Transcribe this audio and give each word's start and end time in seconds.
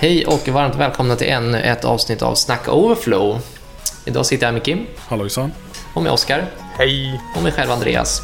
Hej 0.00 0.26
och 0.26 0.48
varmt 0.48 0.76
välkomna 0.76 1.16
till 1.16 1.28
ännu 1.28 1.60
ett 1.60 1.84
avsnitt 1.84 2.22
av 2.22 2.34
Snack 2.34 2.68
Overflow. 2.68 3.40
Idag 4.04 4.26
sitter 4.26 4.46
jag 4.46 4.52
med 4.54 4.64
Kim. 4.64 4.86
Hallojsan. 4.96 5.52
Och 5.94 6.02
med 6.02 6.12
Oskar. 6.12 6.44
Hej. 6.76 7.20
Och 7.36 7.42
med 7.42 7.54
själv 7.54 7.70
Andreas. 7.70 8.22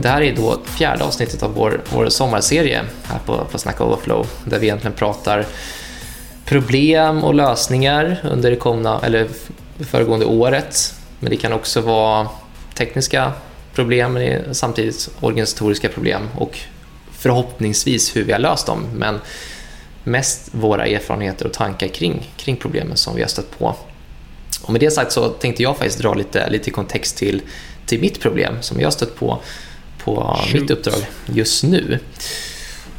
Och 0.00 0.04
det 0.04 0.10
här 0.10 0.22
är 0.22 0.36
då 0.36 0.60
fjärde 0.64 1.04
avsnittet 1.04 1.42
av 1.42 1.54
vår, 1.54 1.80
vår 1.92 2.08
sommarserie 2.08 2.84
här 3.04 3.18
på, 3.26 3.44
på 3.44 3.58
Snack 3.58 3.80
Overflow 3.80 4.26
där 4.44 4.58
vi 4.58 4.66
egentligen 4.66 4.96
pratar 4.96 5.46
problem 6.44 7.24
och 7.24 7.34
lösningar 7.34 8.20
under 8.30 8.50
det 8.50 8.56
komna, 8.56 9.00
eller 9.00 9.28
föregående 9.80 10.26
året. 10.26 10.94
Men 11.18 11.30
det 11.30 11.36
kan 11.36 11.52
också 11.52 11.80
vara 11.80 12.28
tekniska 12.74 13.32
problem, 13.74 14.12
men 14.12 14.54
samtidigt 14.54 15.10
organisatoriska 15.20 15.88
problem 15.88 16.28
och 16.38 16.58
förhoppningsvis 17.12 18.16
hur 18.16 18.24
vi 18.24 18.32
har 18.32 18.38
löst 18.38 18.66
dem. 18.66 18.86
Men 18.94 19.20
mest 20.04 20.48
våra 20.52 20.86
erfarenheter 20.86 21.46
och 21.46 21.52
tankar 21.52 21.88
kring, 21.88 22.30
kring 22.36 22.56
problemen 22.56 22.96
som 22.96 23.16
vi 23.16 23.22
har 23.22 23.28
stött 23.28 23.58
på. 23.58 23.74
Och 24.62 24.72
med 24.72 24.80
det 24.80 24.90
sagt 24.90 25.12
så 25.12 25.28
tänkte 25.28 25.62
jag 25.62 25.76
faktiskt 25.76 25.98
dra 25.98 26.14
lite, 26.14 26.50
lite 26.50 26.70
kontext 26.70 27.16
till, 27.16 27.42
till 27.86 28.00
mitt 28.00 28.20
problem 28.20 28.54
som 28.60 28.80
jag 28.80 28.86
har 28.86 28.92
stött 28.92 29.16
på 29.16 29.38
på 30.04 30.38
Shoot. 30.44 30.60
mitt 30.60 30.70
uppdrag 30.70 31.06
just 31.26 31.64
nu. 31.64 31.98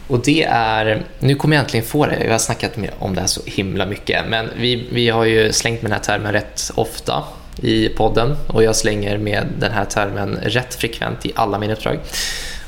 Och 0.07 0.21
det 0.23 0.43
är, 0.43 1.05
nu 1.19 1.35
kommer 1.35 1.55
jag 1.55 1.63
äntligen 1.63 1.85
få 1.85 2.05
det, 2.05 2.23
jag 2.23 2.31
har 2.31 2.39
snackat 2.39 2.77
om 2.99 3.15
det 3.15 3.21
här 3.21 3.27
så 3.27 3.41
himla 3.45 3.85
mycket, 3.85 4.25
men 4.29 4.49
vi, 4.57 4.87
vi 4.91 5.09
har 5.09 5.25
ju 5.25 5.51
slängt 5.51 5.81
med 5.81 5.91
den 5.91 5.97
här 5.97 6.03
termen 6.03 6.33
rätt 6.33 6.71
ofta 6.75 7.23
i 7.61 7.89
podden 7.89 8.35
och 8.47 8.63
jag 8.63 8.75
slänger 8.75 9.17
med 9.17 9.47
den 9.59 9.71
här 9.71 9.85
termen 9.85 10.39
rätt 10.43 10.75
frekvent 10.75 11.25
i 11.25 11.31
alla 11.35 11.59
mina 11.59 11.73
uppdrag. 11.73 11.99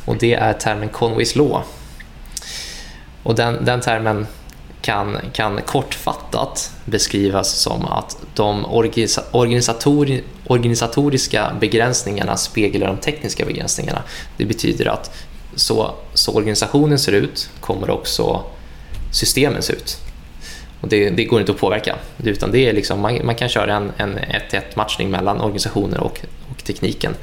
Och 0.05 0.17
det 0.17 0.33
är 0.33 0.53
termen 0.53 0.89
Conways 0.89 1.35
Law. 1.35 1.61
Och 3.23 3.35
den, 3.35 3.65
den 3.65 3.81
termen 3.81 4.27
kan, 4.83 5.17
kan 5.33 5.61
kortfattat 5.61 6.71
beskrivas 6.85 7.51
som 7.51 7.85
att 7.85 8.17
de 8.33 8.65
organisator, 9.31 10.21
organisatoriska 10.47 11.51
begränsningarna 11.59 12.37
speglar 12.37 12.87
de 12.87 12.97
tekniska 12.97 13.45
begränsningarna. 13.45 14.03
Det 14.37 14.45
betyder 14.45 14.85
att 14.85 15.11
så, 15.55 15.91
så 16.13 16.33
organisationen 16.33 16.99
ser 16.99 17.11
ut 17.11 17.49
kommer 17.59 17.89
också 17.89 18.43
systemen 19.11 19.61
se 19.61 19.73
ut. 19.73 19.97
Och 20.81 20.87
det, 20.89 21.09
det, 21.09 21.25
går 21.25 21.39
inte 21.39 21.51
att 21.51 21.59
påverka. 21.59 21.95
Utan 22.23 22.51
det 22.51 22.69
är 22.69 22.73
liksom, 22.73 22.99
man, 22.99 23.25
man 23.25 23.35
kan 23.35 23.49
köra 23.49 23.75
en, 23.75 23.91
en 23.97 24.19
1-1 24.19 24.61
matchning 24.75 25.11
mellan 25.11 25.41
organisationer 25.41 25.99
och, 25.99 26.19
och 26.51 26.63
tekniken. 26.63 27.15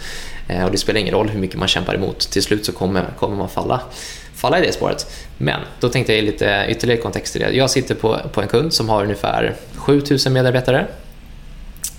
Eh, 0.48 0.64
och 0.64 0.70
det 0.70 0.78
spelar 0.78 1.00
ingen 1.00 1.14
roll 1.14 1.28
hur 1.28 1.40
mycket 1.40 1.58
man 1.58 1.68
kämpar 1.68 1.94
emot. 1.94 2.18
Till 2.18 2.42
slut 2.42 2.64
så 2.66 2.72
kommer, 2.72 3.04
kommer 3.18 3.36
man 3.36 3.48
falla 3.48 3.80
falla 4.40 4.58
i 4.58 4.66
det 4.66 4.72
spåret. 4.72 5.06
Men 5.38 5.60
då 5.80 5.88
tänkte 5.88 6.12
jag 6.12 6.20
ge 6.20 6.30
lite 6.30 6.66
ytterligare 6.68 7.00
kontext 7.00 7.32
till 7.32 7.42
det. 7.42 7.50
Jag 7.50 7.70
sitter 7.70 7.94
på, 7.94 8.20
på 8.32 8.42
en 8.42 8.48
kund 8.48 8.72
som 8.72 8.88
har 8.88 9.02
ungefär 9.02 9.54
7000 9.74 10.32
medarbetare 10.32 10.86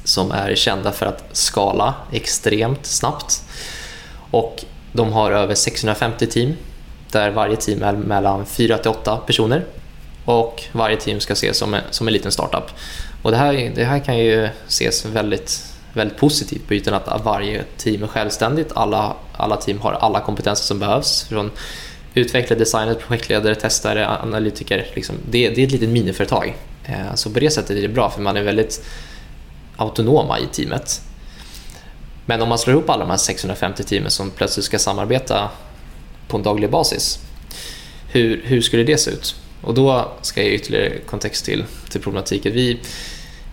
som 0.03 0.31
är 0.31 0.55
kända 0.55 0.91
för 0.91 1.05
att 1.05 1.23
skala 1.31 1.93
extremt 2.11 2.85
snabbt. 2.85 3.43
Och 4.31 4.63
de 4.91 5.13
har 5.13 5.31
över 5.31 5.55
650 5.55 6.27
team 6.27 6.53
där 7.11 7.31
varje 7.31 7.55
team 7.55 7.83
är 7.83 7.93
mellan 7.93 8.45
4 8.45 8.77
till 8.77 8.91
8 8.91 9.17
personer 9.17 9.65
och 10.25 10.63
varje 10.71 10.97
team 10.97 11.19
ska 11.19 11.33
ses 11.33 11.57
som 11.57 11.73
en, 11.73 11.81
som 11.89 12.07
en 12.07 12.13
liten 12.13 12.31
startup. 12.31 12.63
Och 13.21 13.31
det, 13.31 13.37
här, 13.37 13.71
det 13.75 13.83
här 13.83 13.99
kan 13.99 14.17
ju 14.17 14.49
ses 14.67 15.05
väldigt, 15.05 15.65
väldigt 15.93 16.17
positivt 16.17 16.67
på 16.67 16.73
ytan 16.73 16.93
att 16.93 17.25
varje 17.25 17.63
team 17.77 18.03
är 18.03 18.07
självständigt. 18.07 18.71
Alla, 18.75 19.15
alla 19.33 19.57
team 19.57 19.79
har 19.79 19.93
alla 19.93 20.19
kompetenser 20.19 20.65
som 20.65 20.79
behövs. 20.79 21.23
Från 21.23 21.51
utvecklare, 22.13 22.59
designer, 22.59 22.93
projektledare, 22.93 23.55
testare, 23.55 24.07
analytiker. 24.07 24.87
Liksom. 24.93 25.15
Det, 25.29 25.49
det, 25.49 25.61
är 25.61 25.65
ett 25.65 25.71
litet 25.71 25.89
miniföretag. 25.89 26.55
Eh, 26.85 27.15
så 27.15 27.29
på 27.29 27.39
det 27.39 27.49
sättet 27.49 27.77
är 27.77 27.81
det 27.81 27.87
bra 27.87 28.09
för 28.09 28.21
man 28.21 28.37
är 28.37 28.43
väldigt 28.43 28.83
autonoma 29.77 30.39
i 30.39 30.45
teamet. 30.51 31.01
Men 32.25 32.41
om 32.41 32.49
man 32.49 32.59
slår 32.59 32.75
ihop 32.75 32.89
alla 32.89 33.03
de 33.03 33.09
här 33.09 33.17
650 33.17 33.83
teamen 33.83 34.11
som 34.11 34.31
plötsligt 34.31 34.65
ska 34.65 34.79
samarbeta 34.79 35.49
på 36.27 36.37
en 36.37 36.43
daglig 36.43 36.69
basis, 36.69 37.19
hur, 38.11 38.41
hur 38.45 38.61
skulle 38.61 38.83
det 38.83 38.97
se 38.97 39.11
ut? 39.11 39.35
Och 39.61 39.73
då 39.73 40.11
ska 40.21 40.41
jag 40.41 40.49
ge 40.49 40.55
ytterligare 40.55 40.97
kontext 41.05 41.45
till, 41.45 41.63
till 41.89 42.01
problematiken. 42.01 42.53
Vi, 42.53 42.79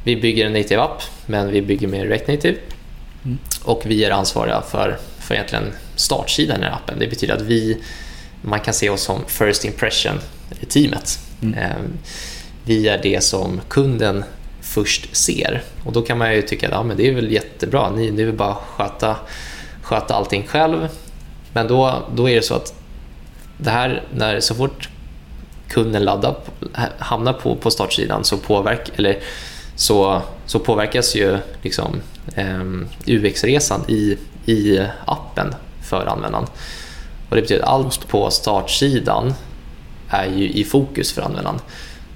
vi 0.04 0.16
bygger 0.16 0.46
en 0.46 0.52
native 0.52 0.80
app, 0.82 1.02
men 1.26 1.50
vi 1.50 1.62
bygger 1.62 1.88
med 1.88 2.08
React 2.08 2.28
Native. 2.28 2.58
Mm. 3.24 3.38
Och 3.62 3.82
vi 3.86 4.04
är 4.04 4.10
ansvariga 4.10 4.62
för, 4.62 4.98
för 5.18 5.34
egentligen 5.34 5.72
startsidan 5.96 6.62
i 6.62 6.66
appen. 6.66 6.98
Det 6.98 7.06
betyder 7.06 7.34
att 7.34 7.42
vi 7.42 7.78
man 8.42 8.60
kan 8.60 8.74
se 8.74 8.90
oss 8.90 9.02
som 9.02 9.20
first 9.26 9.64
impression 9.64 10.20
i 10.60 10.66
teamet. 10.66 11.18
Mm. 11.42 11.58
Ehm, 11.58 11.98
vi 12.64 12.88
är 12.88 13.02
det 13.02 13.24
som 13.24 13.60
kunden 13.68 14.24
först 14.60 15.16
ser. 15.16 15.62
Och 15.84 15.92
då 15.92 16.02
kan 16.02 16.18
man 16.18 16.34
ju 16.34 16.42
tycka 16.42 16.66
att 16.66 16.72
ja, 16.72 16.82
men 16.82 16.96
det 16.96 17.08
är 17.08 17.14
väl 17.14 17.32
jättebra, 17.32 17.90
ni, 17.90 18.10
ni 18.10 18.24
vill 18.24 18.34
bara 18.34 18.54
sköta, 18.54 19.16
sköta 19.82 20.14
allting 20.14 20.46
själv. 20.46 20.88
Men 21.52 21.68
då, 21.68 22.02
då 22.14 22.28
är 22.28 22.34
det 22.34 22.42
så 22.42 22.54
att 22.54 22.74
det 23.56 23.70
här, 23.70 24.04
när 24.14 24.40
så 24.40 24.54
fort 24.54 24.88
kunden 25.68 26.04
laddar, 26.04 26.36
hamnar 26.98 27.32
på, 27.32 27.56
på 27.56 27.70
startsidan 27.70 28.24
så, 28.24 28.36
påverk, 28.36 28.90
eller 28.96 29.18
så, 29.76 30.22
så 30.46 30.58
påverkas 30.58 31.16
ju 31.16 31.38
liksom, 31.62 32.00
eh, 32.34 32.62
UX-resan 33.06 33.80
i, 33.88 34.18
i 34.46 34.80
appen 35.06 35.54
för 35.82 36.06
användaren. 36.06 36.46
Och 37.28 37.36
det 37.36 37.42
betyder 37.42 37.62
att 37.62 37.68
allt 37.68 38.08
på 38.08 38.30
startsidan 38.30 39.34
är 40.08 40.26
ju 40.26 40.48
i 40.48 40.64
fokus 40.64 41.12
för 41.12 41.22
användaren. 41.22 41.58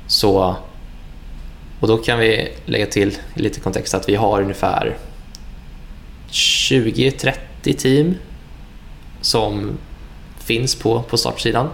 Så, 0.06 0.56
och 1.80 1.88
då 1.88 1.96
kan 1.96 2.18
vi 2.18 2.52
lägga 2.64 2.86
till 2.86 3.18
lite 3.34 3.60
kontext 3.60 3.94
att 3.94 4.08
vi 4.08 4.14
har 4.14 4.42
ungefär 4.42 4.96
20-30 6.30 7.32
team 7.76 8.14
som 9.20 9.78
finns 10.38 10.74
på, 10.74 11.02
på 11.02 11.16
startsidan. 11.16 11.68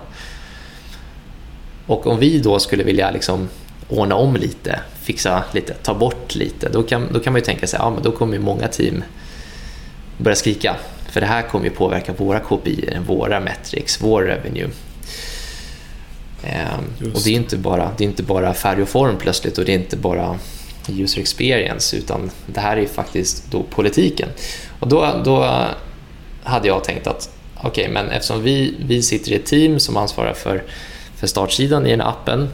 Och 1.86 2.06
om 2.06 2.18
vi 2.18 2.38
då 2.38 2.58
skulle 2.58 2.84
vilja 2.84 3.10
liksom 3.10 3.48
ordna 3.88 4.14
om 4.14 4.36
lite, 4.36 4.80
fixa 5.02 5.44
lite, 5.52 5.74
ta 5.74 5.94
bort 5.94 6.34
lite, 6.34 6.68
då 6.68 6.82
kan, 6.82 7.12
då 7.12 7.20
kan 7.20 7.32
man 7.32 7.40
ju 7.40 7.44
tänka 7.44 7.66
sig 7.66 7.78
att 7.78 7.94
ja, 7.96 8.00
då 8.02 8.12
kommer 8.12 8.38
många 8.38 8.68
team 8.68 9.04
börja 10.18 10.36
skrika 10.36 10.76
för 11.08 11.20
det 11.20 11.26
här 11.26 11.42
kommer 11.42 11.64
ju 11.64 11.70
påverka 11.70 12.12
våra 12.12 12.40
KPI, 12.40 12.98
våra 13.06 13.40
metrics, 13.40 14.02
vår 14.02 14.22
revenue. 14.22 14.70
Ehm, 16.42 17.12
och 17.14 17.20
det 17.24 17.30
är, 17.30 17.34
inte 17.34 17.56
bara, 17.56 17.90
det 17.96 18.04
är 18.04 18.08
inte 18.08 18.22
bara 18.22 18.54
färg 18.54 18.82
och 18.82 18.88
form 18.88 19.16
plötsligt 19.18 19.58
och 19.58 19.64
det 19.64 19.72
är 19.72 19.78
inte 19.78 19.96
bara 19.96 20.38
user 20.88 21.20
experience 21.20 21.96
utan 21.96 22.30
det 22.46 22.60
här 22.60 22.76
är 22.76 22.86
faktiskt 22.86 23.50
då 23.50 23.62
politiken. 23.62 24.28
Och 24.80 24.88
då, 24.88 25.22
då 25.24 25.64
hade 26.42 26.68
jag 26.68 26.84
tänkt 26.84 27.06
att 27.06 27.30
okej, 27.56 27.68
okay, 27.68 27.92
men 27.92 28.08
eftersom 28.10 28.42
vi, 28.42 28.74
vi 28.86 29.02
sitter 29.02 29.32
i 29.32 29.34
ett 29.34 29.46
team 29.46 29.80
som 29.80 29.96
ansvarar 29.96 30.34
för, 30.34 30.62
för 31.16 31.26
startsidan 31.26 31.86
i 31.86 31.90
den 31.90 32.00
här 32.00 32.08
appen 32.08 32.48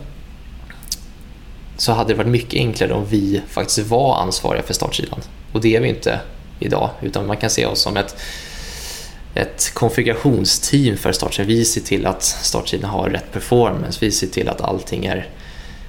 så 1.76 1.92
hade 1.92 2.12
det 2.12 2.16
varit 2.16 2.30
mycket 2.30 2.54
enklare 2.54 2.92
om 2.92 3.06
vi 3.06 3.40
faktiskt 3.48 3.88
var 3.88 4.16
ansvariga 4.16 4.62
för 4.62 4.74
startsidan. 4.74 5.20
Och 5.52 5.60
det 5.60 5.76
är 5.76 5.80
vi 5.80 5.88
inte 5.88 6.20
idag, 6.58 6.90
utan 7.02 7.26
man 7.26 7.36
kan 7.36 7.50
se 7.50 7.66
oss 7.66 7.80
som 7.80 7.96
ett, 7.96 8.16
ett 9.34 9.70
konfigurationsteam 9.74 10.96
för 10.96 11.12
startsidan. 11.12 11.46
Vi 11.46 11.64
ser 11.64 11.80
till 11.80 12.06
att 12.06 12.22
startsidan 12.22 12.90
har 12.90 13.10
rätt 13.10 13.32
performance, 13.32 13.98
vi 14.00 14.10
ser 14.10 14.26
till 14.26 14.48
att 14.48 14.60
allting 14.60 15.06
är, 15.06 15.28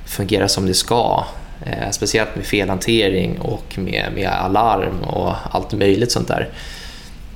fungerar 0.05 0.47
som 0.47 0.65
det 0.65 0.73
ska. 0.73 1.25
Eh, 1.65 1.89
speciellt 1.91 2.35
med 2.35 2.45
felhantering 2.45 3.39
och 3.39 3.77
med, 3.77 4.11
med 4.15 4.29
alarm 4.29 5.01
och 5.01 5.33
allt 5.51 5.73
möjligt 5.73 6.11
sånt 6.11 6.27
där. 6.27 6.49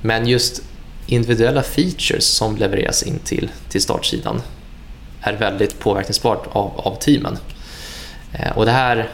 Men 0.02 0.28
just 0.28 0.62
individuella 1.06 1.62
features 1.62 2.24
som 2.24 2.56
levereras 2.56 3.02
in 3.02 3.18
till, 3.18 3.50
till 3.68 3.82
startsidan 3.82 4.42
är 5.20 5.32
väldigt 5.32 5.78
påverkningsbart 5.78 6.46
av, 6.52 6.72
av 6.76 6.94
teamen. 6.94 7.38
Eh, 8.32 8.56
och 8.56 8.64
det 8.64 8.72
här 8.72 9.08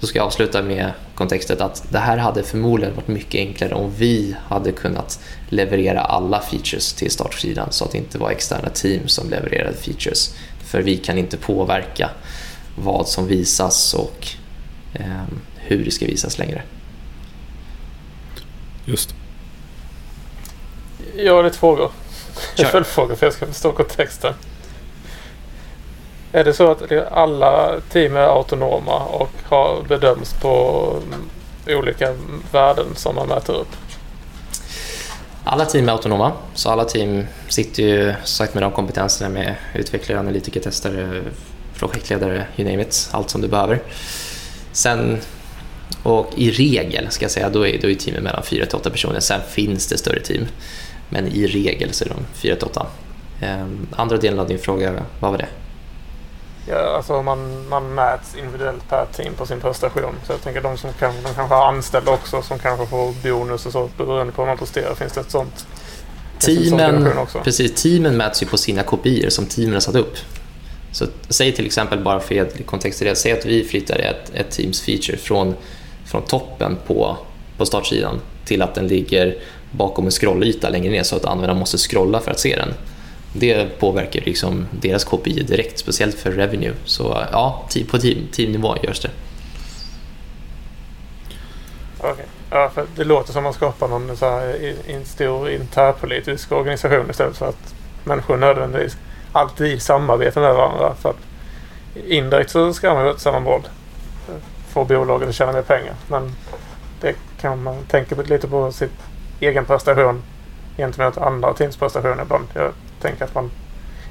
då 0.00 0.06
ska 0.06 0.18
jag 0.18 0.26
avsluta 0.26 0.62
med 0.62 0.92
kontextet 1.20 1.60
att 1.60 1.84
det 1.88 1.98
här 1.98 2.16
hade 2.16 2.42
förmodligen 2.42 2.94
varit 2.94 3.08
mycket 3.08 3.38
enklare 3.38 3.74
om 3.74 3.94
vi 3.96 4.36
hade 4.46 4.72
kunnat 4.72 5.20
leverera 5.48 6.00
alla 6.00 6.40
features 6.40 6.92
till 6.92 7.10
startsidan 7.10 7.72
så 7.72 7.84
att 7.84 7.92
det 7.92 7.98
inte 7.98 8.18
var 8.18 8.30
externa 8.30 8.68
team 8.68 9.08
som 9.08 9.30
levererade 9.30 9.76
features. 9.76 10.34
För 10.64 10.82
vi 10.82 10.96
kan 10.96 11.18
inte 11.18 11.36
påverka 11.36 12.10
vad 12.76 13.08
som 13.08 13.26
visas 13.26 13.94
och 13.94 14.26
eh, 14.94 15.24
hur 15.56 15.84
det 15.84 15.90
ska 15.90 16.06
visas 16.06 16.38
längre. 16.38 16.62
Just 18.84 19.14
Jag 21.16 21.34
har 21.34 21.44
lite 21.44 21.58
frågor. 21.58 21.90
Följdfrågor 22.56 23.14
för 23.14 23.26
jag 23.26 23.32
ska 23.32 23.46
förstå 23.46 23.72
kontexten. 23.72 24.34
Är 26.32 26.44
det 26.44 26.52
så 26.52 26.70
att 26.70 26.92
alla 27.12 27.80
team 27.92 28.16
är 28.16 28.20
autonoma 28.20 29.04
och 29.04 29.30
har 29.44 29.82
bedöms 29.88 30.32
på 30.32 30.86
mm, 31.06 31.78
olika 31.78 32.14
värden 32.52 32.86
som 32.94 33.14
man 33.14 33.28
mäter 33.28 33.54
upp? 33.54 33.76
Alla 35.44 35.64
team 35.64 35.88
är 35.88 35.92
autonoma, 35.92 36.32
så 36.54 36.70
alla 36.70 36.84
team 36.84 37.26
sitter 37.48 37.82
ju 37.82 38.14
sagt 38.24 38.54
med 38.54 38.62
de 38.62 38.72
kompetenserna 38.72 39.30
med 39.30 39.54
utvecklare, 39.74 40.18
analytiker, 40.18 40.60
testare, 40.60 41.22
projektledare, 41.78 42.46
you 42.56 42.70
name 42.70 42.82
it, 42.82 43.08
allt 43.12 43.30
som 43.30 43.40
du 43.40 43.48
behöver. 43.48 43.82
Sen, 44.72 45.18
och 46.02 46.32
i 46.36 46.50
regel 46.50 47.10
ska 47.10 47.24
jag 47.24 47.32
säga, 47.32 47.48
då 47.48 47.66
är, 47.66 47.78
då 47.80 47.90
är 47.90 47.94
teamen 47.94 48.22
mellan 48.22 48.42
4 48.42 48.66
till 48.66 48.76
8 48.76 48.90
personer. 48.90 49.20
Sen 49.20 49.40
finns 49.48 49.86
det 49.86 49.98
större 49.98 50.20
team, 50.20 50.46
men 51.08 51.26
i 51.26 51.46
regel 51.46 51.92
så 51.92 52.04
är 52.04 52.08
de 52.08 52.16
4 52.34 52.56
till 52.56 52.66
8. 52.66 52.86
Ehm, 53.40 53.88
andra 53.96 54.16
delen 54.16 54.38
av 54.38 54.48
din 54.48 54.58
fråga, 54.58 54.92
vad 55.20 55.30
var 55.30 55.38
det? 55.38 55.48
Ja, 56.70 56.96
alltså 56.96 57.22
man, 57.22 57.68
man 57.68 57.94
mäts 57.94 58.36
individuellt 58.36 58.88
per 58.88 59.06
team 59.16 59.34
på 59.34 59.46
sin 59.46 59.60
prestation. 59.60 60.14
Så 60.26 60.32
jag 60.32 60.42
tänker 60.42 60.60
de 60.60 60.76
som 60.76 60.92
kan, 60.92 61.14
de 61.22 61.34
kanske 61.34 61.54
har 61.54 61.68
anställda 61.68 62.12
också 62.12 62.42
som 62.42 62.58
kanske 62.58 62.86
får 62.86 63.14
bonus 63.22 63.66
och 63.66 63.72
så 63.72 63.90
beroende 63.96 64.32
på 64.32 64.42
hur 64.42 64.46
man 64.46 64.58
presterar. 64.58 64.94
Finns 64.94 65.12
det 65.12 65.20
ett 65.20 65.30
sånt? 65.30 65.66
Teamen, 66.38 67.08
precis, 67.44 67.82
teamen 67.82 68.16
mäts 68.16 68.42
ju 68.42 68.46
på 68.46 68.58
sina 68.58 68.82
kopior 68.82 69.30
som 69.30 69.46
teamen 69.46 69.72
har 69.72 69.80
satt 69.80 69.94
upp. 69.94 70.16
Så 70.92 71.06
säg 71.28 71.52
till 71.52 71.66
exempel, 71.66 72.04
bara 72.04 72.20
för 72.20 72.40
att 72.40 72.66
kontextuera, 72.66 73.14
säg 73.14 73.32
att 73.32 73.46
vi 73.46 73.64
flyttar 73.64 73.98
ett, 73.98 74.32
ett 74.34 74.50
teams 74.50 74.80
feature 74.80 75.16
från, 75.16 75.54
från 76.06 76.22
toppen 76.22 76.78
på, 76.86 77.16
på 77.56 77.66
startsidan 77.66 78.20
till 78.44 78.62
att 78.62 78.74
den 78.74 78.88
ligger 78.88 79.36
bakom 79.70 80.04
en 80.04 80.10
scrollyta 80.10 80.68
längre 80.68 80.90
ner 80.90 81.02
så 81.02 81.16
att 81.16 81.24
användaren 81.24 81.58
måste 81.58 81.78
scrolla 81.78 82.20
för 82.20 82.30
att 82.30 82.40
se 82.40 82.56
den. 82.56 82.74
Det 83.32 83.78
påverkar 83.78 84.20
liksom 84.20 84.66
deras 84.70 85.04
KPI 85.04 85.42
direkt, 85.42 85.78
speciellt 85.78 86.18
för 86.18 86.30
revenue. 86.30 86.74
Så 86.84 87.26
ja, 87.32 87.68
på 87.90 87.98
team, 87.98 88.28
teamnivå 88.32 88.76
görs 88.82 89.00
det. 89.00 89.10
Okay. 91.98 92.24
Ja, 92.50 92.70
för 92.74 92.86
det 92.96 93.04
låter 93.04 93.32
som 93.32 93.38
att 93.38 93.44
man 93.44 93.52
skapar 93.52 93.88
någon 93.88 94.16
så 94.16 94.26
här, 94.26 94.74
en 94.86 95.04
stor 95.04 95.50
interpolitisk 95.50 96.52
organisation 96.52 97.10
istället 97.10 97.36
för 97.36 97.48
att 97.48 97.74
människor 98.04 98.36
nödvändigtvis 98.36 98.96
alltid 99.32 99.82
samarbetar 99.82 100.40
med 100.40 100.54
varandra. 100.54 100.94
För 100.94 101.10
att 101.10 101.16
indirekt 102.06 102.50
så 102.50 102.72
ska 102.72 102.94
man 102.94 103.04
ju 103.04 103.10
åt 103.10 103.20
samma 103.20 103.40
mål. 103.40 103.62
Få 104.68 104.84
bolaget 104.84 105.28
att 105.28 105.34
tjäna 105.34 105.52
mer 105.52 105.62
pengar. 105.62 105.94
Men 106.08 106.32
det 107.00 107.14
kan 107.40 107.62
man 107.62 107.84
tänka 107.88 108.22
lite 108.22 108.48
på 108.48 108.72
sin 108.72 108.88
egen 109.40 109.64
prestation 109.64 110.22
gentemot 110.76 111.18
andra 111.18 111.52
teams 111.52 111.76
prestationer 111.76 112.22
ibland. 112.22 112.44
Jag 112.54 112.72
tänker 113.00 113.24
att 113.24 113.34
man... 113.34 113.50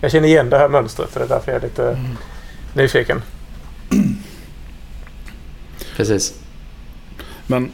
Jag 0.02 0.12
känner 0.12 0.28
igen 0.28 0.50
det 0.50 0.58
här 0.58 0.70
mönstret 0.70 1.14
så 1.14 1.20
det 1.20 1.26
är 1.26 1.30
därför 1.30 1.52
jag 1.52 1.64
är 1.64 1.68
lite 1.68 1.90
mm. 1.90 2.18
nyfiken. 2.74 3.22
Precis. 5.96 6.34
Men 7.48 7.72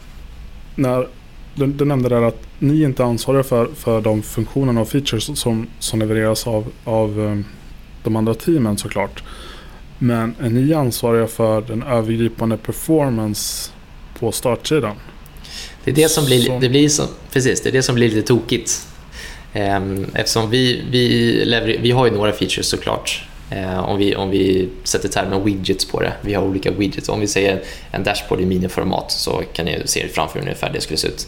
när 0.76 1.08
du, 1.56 1.68
du 1.68 1.86
nämnde 1.86 2.10
där 2.10 2.22
att 2.22 2.40
ni 2.60 2.84
inte 2.84 3.04
är 3.04 3.08
ansvariga 3.08 3.44
för, 3.44 3.66
för 3.76 4.02
de 4.02 4.22
funktionerna 4.22 4.82
och 4.82 4.90
features 4.90 5.40
som, 5.40 5.68
som 5.80 6.00
levereras 6.00 6.48
av, 6.48 6.72
av 6.84 7.20
um, 7.20 7.46
de 8.04 8.16
andra 8.16 8.34
teamen 8.34 8.78
såklart. 8.78 9.24
Men 9.98 10.36
är 10.42 10.50
ni 10.50 10.74
ansvariga 10.74 11.28
för 11.28 11.62
den 11.62 11.84
övergripande 11.84 12.58
performance 12.58 13.72
på 14.20 14.32
startsidan? 14.32 14.96
Det 15.84 15.92
är 15.92 15.96
det 15.96 16.10
som 16.10 16.26
blir, 16.26 16.60
det 16.60 16.70
blir 16.70 16.90
som, 16.90 17.08
precis, 17.32 17.62
det 17.62 17.70
är 17.70 17.74
det 17.74 17.84
som 17.84 17.96
blir 17.96 18.10
lite 18.10 18.28
tokigt. 18.28 18.88
Ehm, 19.56 20.06
eftersom 20.14 20.50
vi, 20.50 20.84
vi, 20.90 21.78
vi 21.82 21.92
har 21.92 22.06
ju 22.06 22.12
några 22.12 22.32
features 22.32 22.68
såklart. 22.68 23.24
Ehm, 23.50 23.80
om 23.80 23.98
vi, 23.98 24.16
om 24.16 24.30
vi 24.30 24.70
sätter 24.84 25.10
termen 25.10 25.44
widgets 25.44 25.86
på 25.86 26.02
det. 26.02 26.14
Vi 26.22 26.34
har 26.34 26.44
olika 26.44 26.72
widgets. 26.72 27.10
Om 27.10 27.20
vi 27.20 27.28
säger 27.28 27.62
en 27.92 28.04
dashboard 28.04 28.42
i 28.42 28.46
miniformat 28.46 29.12
så 29.12 29.44
kan 29.54 29.66
ni 29.66 29.82
se 29.86 30.08
framför 30.08 30.40
hur 30.40 30.46
ungefär 30.46 30.74
det 30.74 30.82
skulle 30.82 30.98
se 30.98 31.08
ut. 31.08 31.28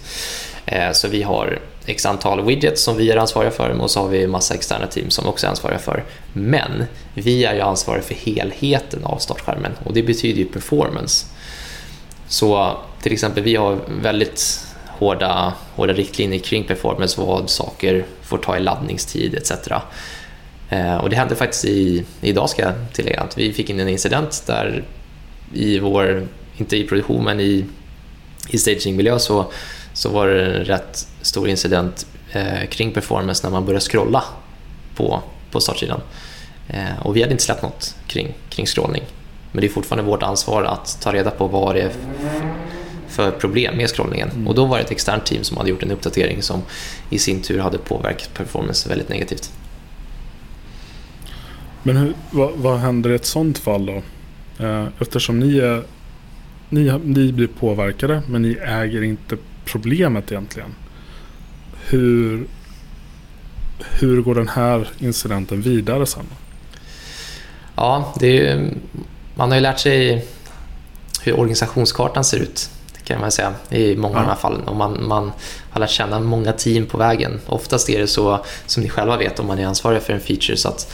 Ehm, 0.66 0.94
så 0.94 1.08
vi 1.08 1.24
har 1.24 1.60
x 1.86 2.06
antal 2.06 2.46
widgets 2.46 2.84
som 2.84 2.98
vi 2.98 3.12
är 3.12 3.18
ansvariga 3.18 3.52
för 3.52 3.70
och 3.70 3.92
så 3.92 4.00
har 4.00 4.08
vi 4.08 4.28
massa 4.28 4.54
externa 4.54 4.88
team 4.88 5.10
som 5.10 5.28
också 5.28 5.46
är 5.46 5.50
ansvariga 5.50 5.80
för. 5.80 6.04
Men 6.34 6.86
vi 7.14 7.46
är 7.46 7.54
ju 7.54 7.62
ansvariga 7.62 8.04
för 8.04 8.16
helheten 8.16 9.06
av 9.06 9.18
startskärmen 9.18 9.72
och 9.84 9.94
det 9.94 10.04
betyder 10.04 10.40
ju 10.40 10.46
performance. 10.46 11.26
Så 12.28 12.78
till 13.02 13.14
exempel 13.14 13.44
vi 13.44 13.56
har 13.56 13.80
väldigt 14.02 14.67
hårda, 14.98 15.54
hårda 15.76 15.94
riktlinjer 15.94 16.40
kring 16.40 16.64
performance, 16.64 17.22
vad 17.22 17.50
saker 17.50 18.06
får 18.22 18.38
ta 18.38 18.58
i 18.58 18.60
laddningstid 18.60 19.36
etc. 19.36 19.52
Eh, 20.70 20.98
och 20.98 21.10
det 21.10 21.16
hände 21.16 21.36
faktiskt 21.36 21.66
i, 21.66 22.06
idag 22.22 22.50
ska 22.50 22.62
jag 22.62 22.74
tillägga 22.94 23.22
att 23.22 23.38
vi 23.38 23.54
fick 23.54 23.70
in 23.70 23.80
en 23.80 23.90
incident 23.90 24.44
där 24.48 24.84
i 25.54 25.80
vår, 25.80 26.28
inte 26.58 26.78
i 26.78 26.88
produktion 26.88 27.24
men 27.24 27.40
i, 27.40 27.66
i 28.50 28.58
stagingmiljö 28.58 29.20
så, 29.20 29.46
så 29.94 30.10
var 30.10 30.28
det 30.28 30.46
en 30.46 30.66
rätt 30.66 31.08
stor 31.22 31.50
incident 31.50 32.06
eh, 32.32 32.66
kring 32.70 32.92
performance 32.92 33.48
när 33.48 33.52
man 33.52 33.66
började 33.66 33.86
scrolla 33.86 34.24
på, 34.96 35.22
på 35.52 35.60
startsidan. 35.60 36.02
Eh, 36.68 37.00
och 37.06 37.16
vi 37.16 37.22
hade 37.22 37.32
inte 37.32 37.44
släppt 37.44 37.62
något 37.62 37.96
kring, 38.08 38.34
kring 38.50 38.66
scrollning. 38.66 39.04
Men 39.52 39.62
det 39.62 39.68
är 39.68 39.70
fortfarande 39.72 40.12
vårt 40.12 40.24
ansvar 40.24 40.64
att 40.64 40.98
ta 41.02 41.14
reda 41.14 41.32
på 41.32 41.48
vad 41.48 41.76
det 41.76 41.82
är 41.82 41.92
för 43.18 43.32
problem 43.32 43.78
med 43.78 43.90
scrollningen. 43.90 44.30
Mm. 44.30 44.48
Och 44.48 44.56
då 44.56 44.66
var 44.66 44.78
det 44.78 44.84
ett 44.84 44.92
externt 44.92 45.26
team 45.26 45.44
som 45.44 45.58
hade 45.58 45.70
gjort 45.70 45.84
en 45.84 45.92
uppdatering 45.92 46.42
som 46.42 46.62
i 47.10 47.20
sin 47.20 47.42
tur 47.42 47.60
hade 47.60 47.78
påverkat 47.78 48.34
performance 48.34 48.90
väldigt 48.90 49.10
negativt. 49.10 49.52
Men 51.84 51.98
hur, 51.98 52.14
vad, 52.32 52.52
vad 52.56 52.80
händer 52.80 53.10
i 53.10 53.16
ett 53.16 53.26
sånt 53.26 53.58
fall 53.58 53.86
då? 53.86 54.02
Eh, 54.66 54.88
eftersom 55.00 55.40
ni, 55.40 55.58
är, 55.58 55.84
ni, 56.70 57.00
ni 57.04 57.34
blir 57.34 57.48
påverkade 57.48 58.22
men 58.28 58.42
ni 58.42 58.58
äger 58.62 59.04
inte 59.04 59.38
problemet 59.66 60.32
egentligen. 60.32 60.76
Hur, 61.90 62.48
hur 64.00 64.22
går 64.22 64.36
den 64.36 64.48
här 64.48 64.88
incidenten 65.00 65.62
vidare 65.62 66.06
sen? 66.06 66.26
Ja, 67.76 68.14
det 68.20 68.48
är, 68.48 68.74
man 69.36 69.50
har 69.50 69.56
ju 69.56 69.62
lärt 69.62 69.80
sig 69.80 70.26
hur 71.22 71.40
organisationskartan 71.40 72.24
ser 72.24 72.40
ut 72.40 72.70
kan 73.08 73.22
man 73.22 73.32
säga 73.32 73.54
i 73.70 73.96
många 73.96 74.14
ja. 74.14 74.20
av 74.20 74.26
de 74.26 74.30
här 74.30 74.38
fallen. 74.38 74.68
Och 74.68 74.76
man, 74.76 75.08
man 75.08 75.32
har 75.70 75.82
lärt 75.82 75.90
känna 75.90 76.20
många 76.20 76.54
team 76.54 76.86
på 76.86 76.98
vägen. 76.98 77.40
Oftast 77.46 77.90
är 77.90 78.00
det 78.00 78.08
så, 78.08 78.46
som 78.66 78.84
ni 78.84 78.90
själva 78.90 79.18
vet 79.18 79.40
om 79.40 79.48
man 79.48 79.60
är 79.60 79.66
ansvarig 79.66 80.02
för 80.02 80.14
en 80.14 80.20
feature, 80.20 80.58
så 80.58 80.70
att 80.70 80.94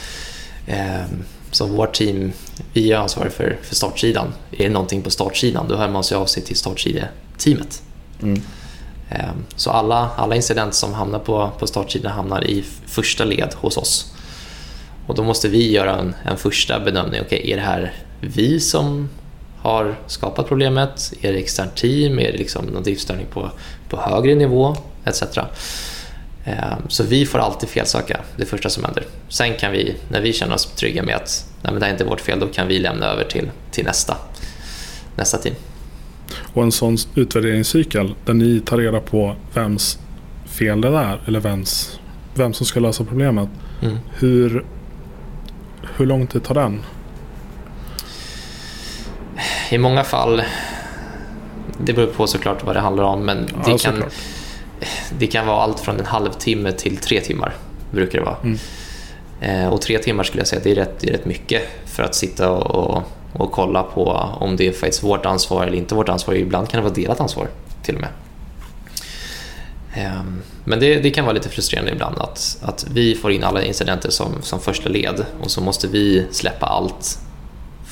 eh, 0.66 1.04
som 1.50 1.72
vårt 1.72 1.94
team, 1.94 2.32
vi 2.72 2.92
är 2.92 2.96
ansvariga 2.96 3.32
för, 3.32 3.58
för 3.62 3.74
startsidan. 3.74 4.32
Är 4.50 4.64
det 4.64 4.70
någonting 4.70 5.02
på 5.02 5.10
startsidan, 5.10 5.68
då 5.68 5.76
hör 5.76 5.88
man 5.88 6.04
sig 6.04 6.16
av 6.16 6.26
sig 6.26 6.42
till 6.42 6.56
startsideteamet. 6.56 7.82
Mm. 8.22 8.42
Eh, 9.10 9.32
så 9.56 9.70
alla, 9.70 10.10
alla 10.16 10.36
incidenter 10.36 10.76
som 10.76 10.94
hamnar 10.94 11.18
på, 11.18 11.50
på 11.58 11.66
startsidan 11.66 12.12
hamnar 12.12 12.44
i 12.44 12.64
första 12.86 13.24
led 13.24 13.54
hos 13.54 13.76
oss. 13.76 14.14
Och 15.06 15.14
då 15.14 15.22
måste 15.22 15.48
vi 15.48 15.72
göra 15.72 15.96
en, 15.96 16.14
en 16.24 16.36
första 16.36 16.80
bedömning. 16.80 17.20
Okay, 17.20 17.50
är 17.50 17.56
det 17.56 17.62
här 17.62 17.92
vi 18.20 18.60
som 18.60 19.08
har 19.64 19.94
skapat 20.06 20.48
problemet? 20.48 21.12
Är 21.20 21.32
det 21.32 21.38
externt 21.38 21.76
team? 21.76 22.18
Är 22.18 22.32
det 22.32 22.38
liksom 22.38 22.64
någon 22.64 22.82
driftstörning 22.82 23.26
på, 23.32 23.50
på 23.88 23.96
högre 23.96 24.34
nivå? 24.34 24.76
Etc. 25.04 25.22
Ehm, 26.44 26.88
så 26.88 27.02
vi 27.04 27.26
får 27.26 27.38
alltid 27.38 27.68
felsöka, 27.68 28.20
det 28.36 28.44
första 28.44 28.68
som 28.68 28.84
händer. 28.84 29.04
Sen 29.28 29.54
kan 29.54 29.72
vi, 29.72 29.94
när 30.08 30.20
vi 30.20 30.32
känner 30.32 30.54
oss 30.54 30.66
trygga 30.66 31.02
med 31.02 31.16
att 31.16 31.46
Nej, 31.62 31.72
men 31.72 31.80
det 31.80 31.86
är 31.86 31.90
inte 31.90 32.04
vårt 32.04 32.20
fel, 32.20 32.40
då 32.40 32.46
kan 32.46 32.68
vi 32.68 32.78
lämna 32.78 33.06
över 33.06 33.24
till, 33.24 33.50
till 33.70 33.84
nästa, 33.84 34.16
nästa 35.16 35.38
team. 35.38 35.54
Och 36.54 36.62
en 36.62 36.72
sån 36.72 36.96
utvärderingscykel 37.14 38.14
där 38.24 38.34
ni 38.34 38.60
tar 38.60 38.78
reda 38.78 39.00
på 39.00 39.36
vems 39.54 39.98
fel 40.46 40.80
det 40.80 40.88
är 40.88 41.20
eller 41.26 41.40
vems, 41.40 42.00
vem 42.34 42.52
som 42.52 42.66
ska 42.66 42.80
lösa 42.80 43.04
problemet. 43.04 43.48
Mm. 43.82 43.98
Hur, 44.18 44.64
hur 45.96 46.06
lång 46.06 46.26
tid 46.26 46.42
tar 46.42 46.54
den? 46.54 46.82
I 49.70 49.78
många 49.78 50.04
fall, 50.04 50.42
det 51.78 51.92
beror 51.92 52.06
på 52.06 52.26
såklart 52.26 52.64
vad 52.64 52.76
det 52.76 52.80
handlar 52.80 53.04
om, 53.04 53.24
men 53.24 53.46
det, 53.64 53.70
ja, 53.70 53.78
kan, 53.78 54.04
det 55.18 55.26
kan 55.26 55.46
vara 55.46 55.62
allt 55.62 55.80
från 55.80 56.00
en 56.00 56.06
halvtimme 56.06 56.72
till 56.72 56.96
tre 56.96 57.20
timmar. 57.20 57.54
brukar 57.90 58.18
det 58.18 58.24
vara. 58.24 58.36
Mm. 58.42 58.58
Eh, 59.40 59.68
och 59.72 59.80
tre 59.80 59.98
timmar 59.98 60.24
skulle 60.24 60.40
jag 60.40 60.48
säga 60.48 60.60
det 60.64 60.70
är 60.70 60.74
rätt, 60.74 61.00
det 61.00 61.08
är 61.08 61.12
rätt 61.12 61.26
mycket 61.26 61.62
för 61.86 62.02
att 62.02 62.14
sitta 62.14 62.50
och, 62.50 63.02
och, 63.32 63.52
kolla 63.52 63.82
på 63.82 64.04
om 64.40 64.56
det 64.56 64.68
är 64.68 64.72
faktiskt 64.72 65.02
vårt 65.02 65.26
ansvar 65.26 65.66
eller 65.66 65.78
inte 65.78 65.94
vårt 65.94 66.08
ansvar. 66.08 66.34
Ibland 66.34 66.68
kan 66.68 66.78
det 66.78 66.82
vara 66.82 66.94
delat 66.94 67.20
ansvar 67.20 67.48
till 67.82 67.94
och 67.94 68.00
med. 68.00 68.10
Ehm, 69.94 70.42
men 70.64 70.80
det, 70.80 71.00
det, 71.00 71.10
kan 71.10 71.24
vara 71.24 71.34
lite 71.34 71.48
frustrerande 71.48 71.92
ibland 71.92 72.18
att, 72.18 72.58
att 72.62 72.86
vi 72.90 73.14
får 73.14 73.32
in 73.32 73.44
alla 73.44 73.62
incidenter 73.62 74.10
som, 74.10 74.42
som 74.42 74.60
första 74.60 74.88
led 74.88 75.24
och 75.40 75.50
så 75.50 75.60
måste 75.60 75.88
vi 75.88 76.26
släppa 76.30 76.66
allt 76.66 77.18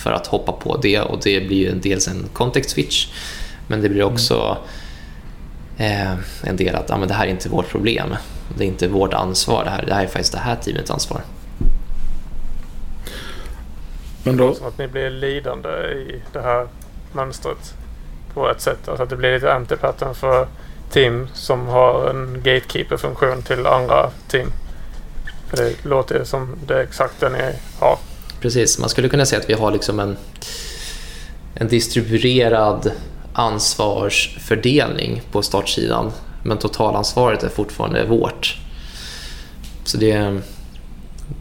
för 0.02 0.12
att 0.12 0.26
hoppa 0.26 0.52
på 0.52 0.76
det 0.76 1.00
och 1.00 1.20
det 1.22 1.40
blir 1.40 1.72
dels 1.72 2.08
en 2.08 2.28
context 2.32 2.70
switch 2.70 3.08
men 3.66 3.82
det 3.82 3.88
blir 3.88 4.02
också 4.02 4.58
eh, 5.76 6.12
en 6.42 6.56
del 6.56 6.74
att 6.74 6.90
ah, 6.90 6.98
men 6.98 7.08
det 7.08 7.14
här 7.14 7.26
är 7.26 7.30
inte 7.30 7.48
vårt 7.48 7.68
problem. 7.68 8.16
Det 8.56 8.64
är 8.64 8.68
inte 8.68 8.88
vårt 8.88 9.14
ansvar 9.14 9.64
det 9.64 9.70
här. 9.70 9.84
Det 9.86 9.94
här 9.94 10.02
är 10.02 10.06
faktiskt 10.06 10.32
det 10.32 10.38
här 10.38 10.56
teamets 10.56 10.90
ansvar. 10.90 11.20
Men 14.24 14.36
då... 14.36 14.54
Som 14.54 14.66
att 14.66 14.78
ni 14.78 14.88
blir 14.88 15.10
lidande 15.10 15.68
i 15.68 16.22
det 16.32 16.40
här 16.40 16.66
mönstret 17.12 17.74
på 18.34 18.50
ett 18.50 18.60
sätt. 18.60 18.88
Alltså 18.88 19.02
att 19.02 19.10
det 19.10 19.16
blir 19.16 19.34
lite 19.34 19.54
antipattern 19.54 20.14
för 20.14 20.46
team 20.90 21.28
som 21.34 21.66
har 21.68 22.10
en 22.10 22.42
gatekeeper-funktion 22.44 23.42
till 23.42 23.66
andra 23.66 24.10
team. 24.28 24.52
För 25.48 25.56
det 25.56 25.84
låter 25.84 26.24
som 26.24 26.56
det 26.66 26.74
är 26.74 26.82
exakt 26.82 27.20
det 27.20 27.28
ni 27.28 27.52
har. 27.78 27.98
Precis, 28.42 28.78
man 28.78 28.88
skulle 28.88 29.08
kunna 29.08 29.26
säga 29.26 29.40
att 29.40 29.50
vi 29.50 29.54
har 29.54 29.72
liksom 29.72 30.00
en, 30.00 30.16
en 31.54 31.68
distribuerad 31.68 32.92
ansvarsfördelning 33.32 35.22
på 35.32 35.42
startsidan. 35.42 36.12
Men 36.42 36.58
totalansvaret 36.58 37.42
är 37.42 37.48
fortfarande 37.48 38.04
vårt. 38.04 38.58
Så 39.84 39.96
det, 39.96 40.40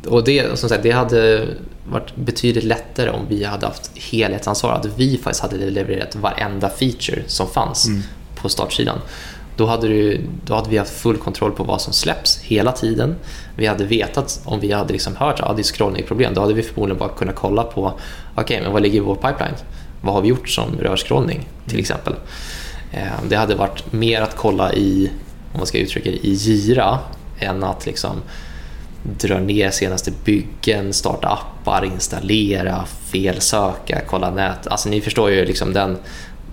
och 0.07 0.23
det, 0.23 0.59
som 0.59 0.69
sagt, 0.69 0.83
det 0.83 0.91
hade 0.91 1.47
varit 1.89 2.15
betydligt 2.15 2.63
lättare 2.63 3.09
om 3.09 3.25
vi 3.29 3.43
hade 3.43 3.65
haft 3.65 3.97
helhetsansvar. 3.97 4.71
Att 4.71 4.85
vi 4.85 5.17
faktiskt 5.17 5.41
hade 5.41 5.69
levererat 5.69 6.15
varenda 6.15 6.69
feature 6.69 7.23
som 7.27 7.47
fanns 7.47 7.87
mm. 7.87 8.01
på 8.35 8.49
startsidan. 8.49 8.99
Då 9.55 9.65
hade, 9.65 9.87
du, 9.87 10.21
då 10.45 10.55
hade 10.55 10.69
vi 10.69 10.77
haft 10.77 10.91
full 10.91 11.17
kontroll 11.17 11.51
på 11.51 11.63
vad 11.63 11.81
som 11.81 11.93
släpps 11.93 12.39
hela 12.39 12.71
tiden. 12.71 13.15
Vi 13.55 13.65
hade 13.65 13.85
vetat, 13.85 14.41
om 14.45 14.59
vi 14.59 14.71
hade 14.71 14.93
liksom 14.93 15.15
hört 15.15 15.39
att 15.39 15.49
ah, 15.49 15.53
det 15.53 15.61
är 15.61 15.63
scrollning-problem, 15.63 16.33
då 16.33 16.41
hade 16.41 16.53
vi 16.53 16.63
förmodligen 16.63 16.99
bara 16.99 17.09
kunnat 17.09 17.35
kolla 17.35 17.63
på 17.63 17.93
okay, 18.35 18.61
men 18.61 18.71
vad 18.71 18.81
ligger 18.81 18.97
i 18.97 18.99
vår 18.99 19.15
pipeline? 19.15 19.55
Vad 20.01 20.13
har 20.13 20.21
vi 20.21 20.27
gjort 20.27 20.49
som 20.49 20.77
rör 20.79 20.97
scrollning 20.97 21.47
till 21.65 21.73
mm. 21.73 21.81
exempel? 21.81 22.13
Eh, 22.91 23.07
det 23.29 23.35
hade 23.35 23.55
varit 23.55 23.93
mer 23.93 24.21
att 24.21 24.35
kolla 24.35 24.73
i, 24.73 25.11
om 25.53 25.57
man 25.57 25.67
ska 25.67 25.77
uttrycka 25.77 26.11
det, 26.11 26.27
i 26.27 26.33
Gira 26.33 26.99
än 27.39 27.63
att 27.63 27.85
liksom 27.85 28.21
dra 29.03 29.39
ner 29.39 29.71
senaste 29.71 30.11
byggen, 30.25 30.93
starta 30.93 31.27
appar, 31.27 31.85
installera, 31.85 32.85
felsöka, 32.85 34.01
kolla 34.07 34.31
nät. 34.31 34.67
Alltså 34.67 34.89
ni 34.89 35.01
förstår 35.01 35.31
ju 35.31 35.45
liksom 35.45 35.73
den, 35.73 35.97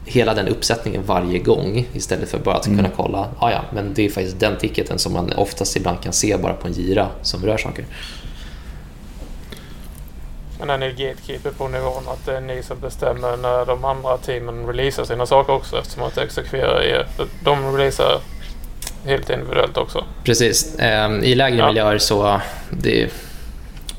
hela 0.08 0.34
den 0.34 0.48
uppsättningen 0.48 1.02
varje 1.06 1.38
gång 1.38 1.86
istället 1.92 2.28
för 2.28 2.38
bara 2.38 2.54
att 2.54 2.66
mm. 2.66 2.78
kunna 2.78 2.90
kolla, 2.96 3.28
ah, 3.38 3.50
ja, 3.50 3.64
men 3.72 3.94
det 3.94 4.06
är 4.06 4.10
faktiskt 4.10 4.40
den 4.40 4.56
ticketen 4.56 4.98
som 4.98 5.12
man 5.12 5.32
oftast 5.32 5.76
ibland 5.76 6.02
kan 6.02 6.12
se 6.12 6.36
bara 6.36 6.52
på 6.52 6.66
en 6.66 6.72
gira 6.72 7.08
som 7.22 7.44
rör 7.46 7.56
saker. 7.56 7.84
Men 10.58 10.70
är 10.70 10.78
ni 10.78 10.90
gatekeeper 10.90 11.50
på 11.50 11.68
nivån 11.68 12.02
att 12.08 12.26
det 12.26 12.36
är 12.36 12.40
ni 12.40 12.62
som 12.62 12.80
bestämmer 12.80 13.36
när 13.36 13.66
de 13.66 13.84
andra 13.84 14.16
teamen 14.16 14.66
releasar 14.66 15.04
sina 15.04 15.26
saker 15.26 15.52
också 15.52 15.78
eftersom 15.78 16.02
att 16.02 16.18
exekverar 16.18 16.82
er. 16.82 17.06
De 17.44 17.76
releasar 17.76 18.20
helt 19.04 19.30
individuellt 19.30 19.76
också. 19.76 20.04
Precis. 20.24 20.78
Ehm, 20.78 21.24
I 21.24 21.34
lägre 21.34 21.58
ja. 21.58 21.66
miljöer 21.66 21.98
så 21.98 22.40
det, 22.70 23.10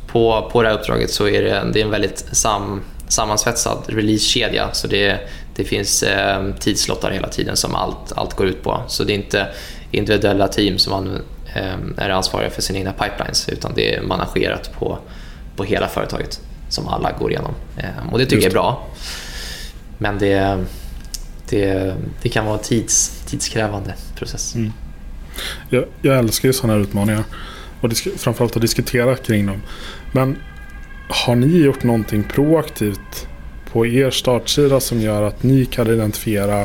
på, 0.08 0.50
på 0.52 0.62
det 0.62 0.70
här 0.70 0.76
uppdraget 0.76 1.12
så 1.12 1.28
är 1.28 1.42
det, 1.42 1.72
det 1.74 1.82
är 1.82 1.86
en 1.86 1.92
väldigt 1.92 2.26
sam, 2.32 2.82
sammansvetsad 3.10 3.84
releasekedja. 3.88 4.70
Så 4.74 4.88
det, 4.88 5.20
det 5.56 5.64
finns 5.64 6.04
eh, 6.04 6.54
tidslottar 6.60 7.12
hela 7.12 7.28
tiden 7.28 7.58
som 7.58 7.76
allt, 7.76 8.12
allt 8.16 8.34
går 8.34 8.48
ut 8.48 8.64
på. 8.64 8.82
Så 8.88 9.04
det 9.04 9.14
är 9.14 9.16
inte 9.16 9.48
individuella 9.92 10.48
team 10.48 10.78
som 10.78 10.92
man, 10.92 11.22
eh, 11.56 12.06
är 12.06 12.10
ansvariga 12.10 12.50
för 12.50 12.62
sina 12.62 12.80
egna 12.80 12.92
pipelines 12.92 13.50
utan 13.50 13.72
det 13.76 13.96
är 13.96 14.02
managerat 14.02 14.72
på, 14.80 15.00
på 15.56 15.64
hela 15.64 15.88
företaget 15.88 16.42
som 16.70 16.88
alla 16.88 17.12
går 17.12 17.32
igenom. 17.32 17.54
Eh, 17.78 18.12
och 18.12 18.20
det 18.20 18.26
tycker 18.26 18.36
Just. 18.36 18.46
jag 18.46 18.52
är 18.52 18.54
bra. 18.54 18.88
Men 19.98 20.20
det, 20.20 20.66
det, 21.50 21.96
det 22.22 22.30
kan 22.30 22.46
vara 22.46 22.58
en 22.58 22.64
tids, 22.64 23.24
tidskrävande 23.26 23.94
process. 24.16 24.56
Mm. 24.56 24.74
Jag, 25.70 25.86
jag 26.02 26.18
älskar 26.18 26.50
ju 26.50 26.54
sådana 26.54 26.74
här 26.74 26.82
utmaningar. 26.82 27.24
Och 27.82 27.92
framförallt 28.18 28.56
att 28.56 28.62
diskutera 28.62 29.16
kring 29.16 29.46
dem. 29.46 29.62
Men 30.12 30.38
har 31.10 31.36
ni 31.36 31.58
gjort 31.58 31.84
någonting 31.84 32.24
proaktivt 32.24 33.28
på 33.72 33.86
er 33.86 34.10
startsida 34.10 34.80
som 34.80 35.02
gör 35.02 35.24
att 35.24 35.44
ni 35.44 35.66
kan 35.66 35.88
identifiera 35.88 36.62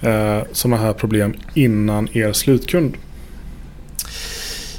eh, 0.00 0.42
sådana 0.52 0.76
här 0.82 0.92
problem 0.92 1.34
innan 1.54 2.08
er 2.12 2.32
slutkund? 2.32 2.96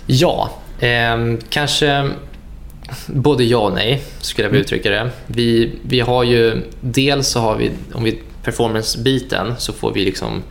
Ja, 0.05 0.49
eh, 0.79 1.35
kanske 1.49 2.09
både 3.07 3.43
ja 3.43 3.57
och 3.57 3.73
nej 3.73 4.03
skulle 4.19 4.45
jag 4.45 4.51
vilja 4.51 4.59
mm. 4.59 4.65
uttrycka 4.65 4.89
det. 4.89 5.09
Vi, 5.27 5.71
vi 5.81 5.99
har 5.99 6.23
ju, 6.23 6.61
dels 6.81 7.27
så 7.27 7.39
har 7.39 7.55
vi, 7.55 7.71
om 7.93 8.03
vi 8.03 8.19
performance-biten 8.43 9.55
så 9.57 9.73
får 9.73 9.93
vi 9.93 10.05
liksom 10.05 10.43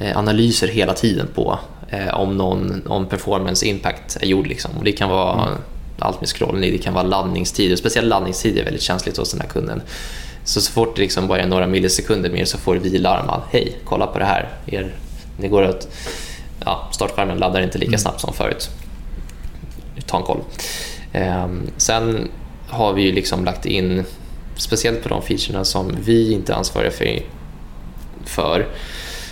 Eh, 0.00 0.18
analyser 0.18 0.68
hela 0.68 0.94
tiden 0.94 1.26
på 1.34 1.58
eh, 1.88 2.20
om 2.20 2.36
någon 2.36 2.86
om 2.86 3.06
performance 3.06 3.66
impact 3.66 4.16
är 4.20 4.26
gjord. 4.26 4.46
Liksom. 4.46 4.70
Och 4.78 4.84
det 4.84 4.92
kan 4.92 5.10
vara 5.10 5.46
mm. 5.46 5.58
Allt 5.98 6.20
med 6.20 6.28
scrollning, 6.28 6.72
det 6.72 6.78
kan 6.78 6.94
vara 6.94 7.04
laddningstider. 7.04 7.76
Speciellt 7.76 8.08
laddningstider 8.08 8.60
är 8.60 8.64
väldigt 8.64 8.82
känsligt 8.82 9.16
hos 9.16 9.30
den 9.30 9.40
här 9.40 9.48
kunden. 9.48 9.82
Så, 10.44 10.60
så 10.60 10.72
fort 10.72 10.96
det 10.96 11.02
liksom 11.02 11.26
bara 11.26 11.40
är 11.40 11.46
några 11.46 11.66
millisekunder 11.66 12.30
mer 12.30 12.44
så 12.44 12.58
får 12.58 12.76
vi 12.76 12.98
larm 12.98 13.30
att 13.30 13.42
hej, 13.50 13.76
kolla 13.84 14.06
på 14.06 14.18
det 14.18 14.24
här. 14.24 14.48
Er, 14.66 14.94
det 15.40 15.48
går 15.48 15.62
att, 15.62 15.88
ja, 16.64 16.88
startskärmen 16.92 17.38
laddar 17.38 17.60
inte 17.60 17.78
lika 17.78 17.88
mm. 17.88 17.98
snabbt 17.98 18.20
som 18.20 18.32
förut. 18.32 18.70
Ta 20.06 20.16
en 20.16 20.22
koll. 20.22 20.40
Eh, 21.12 21.48
sen 21.76 22.28
har 22.68 22.92
vi 22.92 23.12
liksom 23.12 23.44
lagt 23.44 23.66
in, 23.66 24.04
speciellt 24.56 25.02
på 25.02 25.08
de 25.08 25.22
featurerna 25.22 25.64
som 25.64 25.96
vi 26.04 26.32
inte 26.32 26.52
är 26.52 26.56
ansvariga 26.56 26.90
för, 26.90 27.22
för 28.24 28.66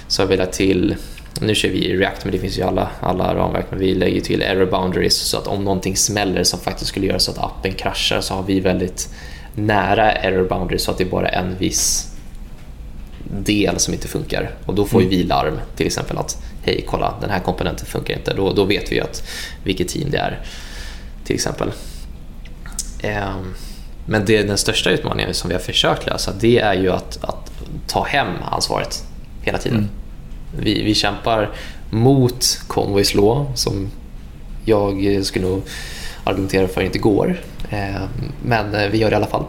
så 0.09 0.23
har 0.23 0.27
vi 0.27 0.37
lagt 0.37 0.53
till 0.53 0.97
nu 1.41 1.55
kör 1.55 1.69
vi 1.69 1.85
i 1.85 1.97
React, 1.97 2.25
men 2.25 2.33
det 2.33 2.39
finns 2.39 2.59
ju 2.59 2.63
alla, 2.63 2.91
alla 3.01 3.35
ramverk, 3.35 3.67
men 3.71 3.79
vi 3.79 3.95
lägger 3.95 4.21
till 4.21 4.43
error 4.43 4.67
boundaries 4.67 5.17
så 5.17 5.39
att 5.39 5.47
om 5.47 5.65
någonting 5.65 5.97
smäller 5.97 6.45
som 6.45 6.61
faktiskt 6.61 6.89
skulle 6.89 7.07
göra 7.07 7.19
så 7.19 7.31
att 7.31 7.39
appen 7.39 7.73
kraschar 7.73 8.21
så 8.21 8.35
har 8.35 8.43
vi 8.43 8.61
väldigt 8.61 9.09
nära 9.55 10.13
error 10.13 10.49
boundaries 10.49 10.83
så 10.83 10.91
att 10.91 10.99
det 10.99 11.05
är 11.05 11.09
bara 11.09 11.29
en 11.29 11.57
viss 11.59 12.13
del 13.31 13.79
som 13.79 13.95
inte 13.95 14.09
funkar 14.09 14.51
och 14.67 14.75
då 14.75 14.85
får 14.85 14.99
mm. 14.99 15.11
vi 15.11 15.23
larm 15.23 15.59
till 15.77 15.87
exempel 15.87 16.19
att 16.19 16.43
hej 16.63 16.85
kolla 16.87 17.15
den 17.21 17.31
här 17.31 17.41
komponenten 17.41 17.87
funkar 17.87 18.15
inte 18.15 18.35
då, 18.35 18.53
då 18.53 18.65
vet 18.65 18.93
vi 18.93 19.01
att 19.01 19.29
vilket 19.65 19.89
team 19.89 20.11
det 20.11 20.19
är 20.19 20.41
till 21.25 21.35
exempel. 21.35 21.73
Um, 23.05 23.55
men 24.07 24.25
det, 24.25 24.43
den 24.43 24.59
största 24.59 24.91
utmaningen 24.91 25.35
som 25.35 25.49
vi 25.49 25.55
har 25.55 25.63
försökt 25.63 26.07
lösa 26.07 26.33
det 26.41 26.59
är 26.59 26.75
ju 26.75 26.91
att, 26.91 27.25
att 27.25 27.53
ta 27.87 28.05
hem 28.05 28.29
ansvaret 28.51 29.05
hela 29.43 29.59
tiden. 29.59 29.79
Mm. 29.79 29.91
Vi, 30.59 30.83
vi 30.83 30.95
kämpar 30.95 31.51
mot 31.91 32.61
Conways 32.67 33.15
Law 33.15 33.47
som 33.55 33.89
jag 34.65 35.25
skulle 35.25 35.47
nog 35.47 35.63
argumentera 36.25 36.69
för 36.69 36.81
inte 36.81 36.99
går. 36.99 37.41
Eh, 37.71 38.03
men 38.45 38.75
eh, 38.75 38.89
vi 38.89 38.99
gör 38.99 39.11
det 39.11 39.15
i 39.15 39.17
alla 39.17 39.27
fall. 39.27 39.45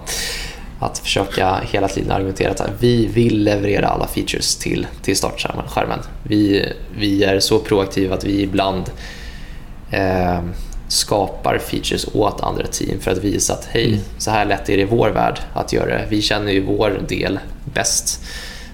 Att 0.79 0.99
försöka 0.99 1.59
hela 1.71 1.87
tiden 1.87 2.11
argumentera 2.11 2.51
att 2.51 2.71
vi 2.79 3.07
vill 3.07 3.43
leverera 3.43 3.87
alla 3.87 4.07
features 4.07 4.55
till, 4.55 4.87
till 5.01 5.17
startskärmen. 5.17 5.99
Vi, 6.23 6.65
vi 6.97 7.23
är 7.23 7.39
så 7.39 7.59
proaktiva 7.59 8.15
att 8.15 8.23
vi 8.23 8.41
ibland 8.41 8.83
eh, 9.91 10.39
skapar 10.87 11.57
features 11.57 12.07
åt 12.13 12.41
andra 12.41 12.67
team 12.67 12.99
för 12.99 13.11
att 13.11 13.17
visa 13.17 13.53
att 13.53 13.65
hej, 13.65 13.87
mm. 13.87 13.99
så 14.17 14.31
här 14.31 14.45
lätt 14.45 14.69
är 14.69 14.77
det 14.77 14.83
i 14.83 14.85
vår 14.85 15.09
värld 15.09 15.39
att 15.53 15.73
göra 15.73 15.85
det. 15.85 16.05
Vi 16.09 16.21
känner 16.21 16.51
ju 16.51 16.65
vår 16.65 17.01
del 17.07 17.39
bäst. 17.73 18.23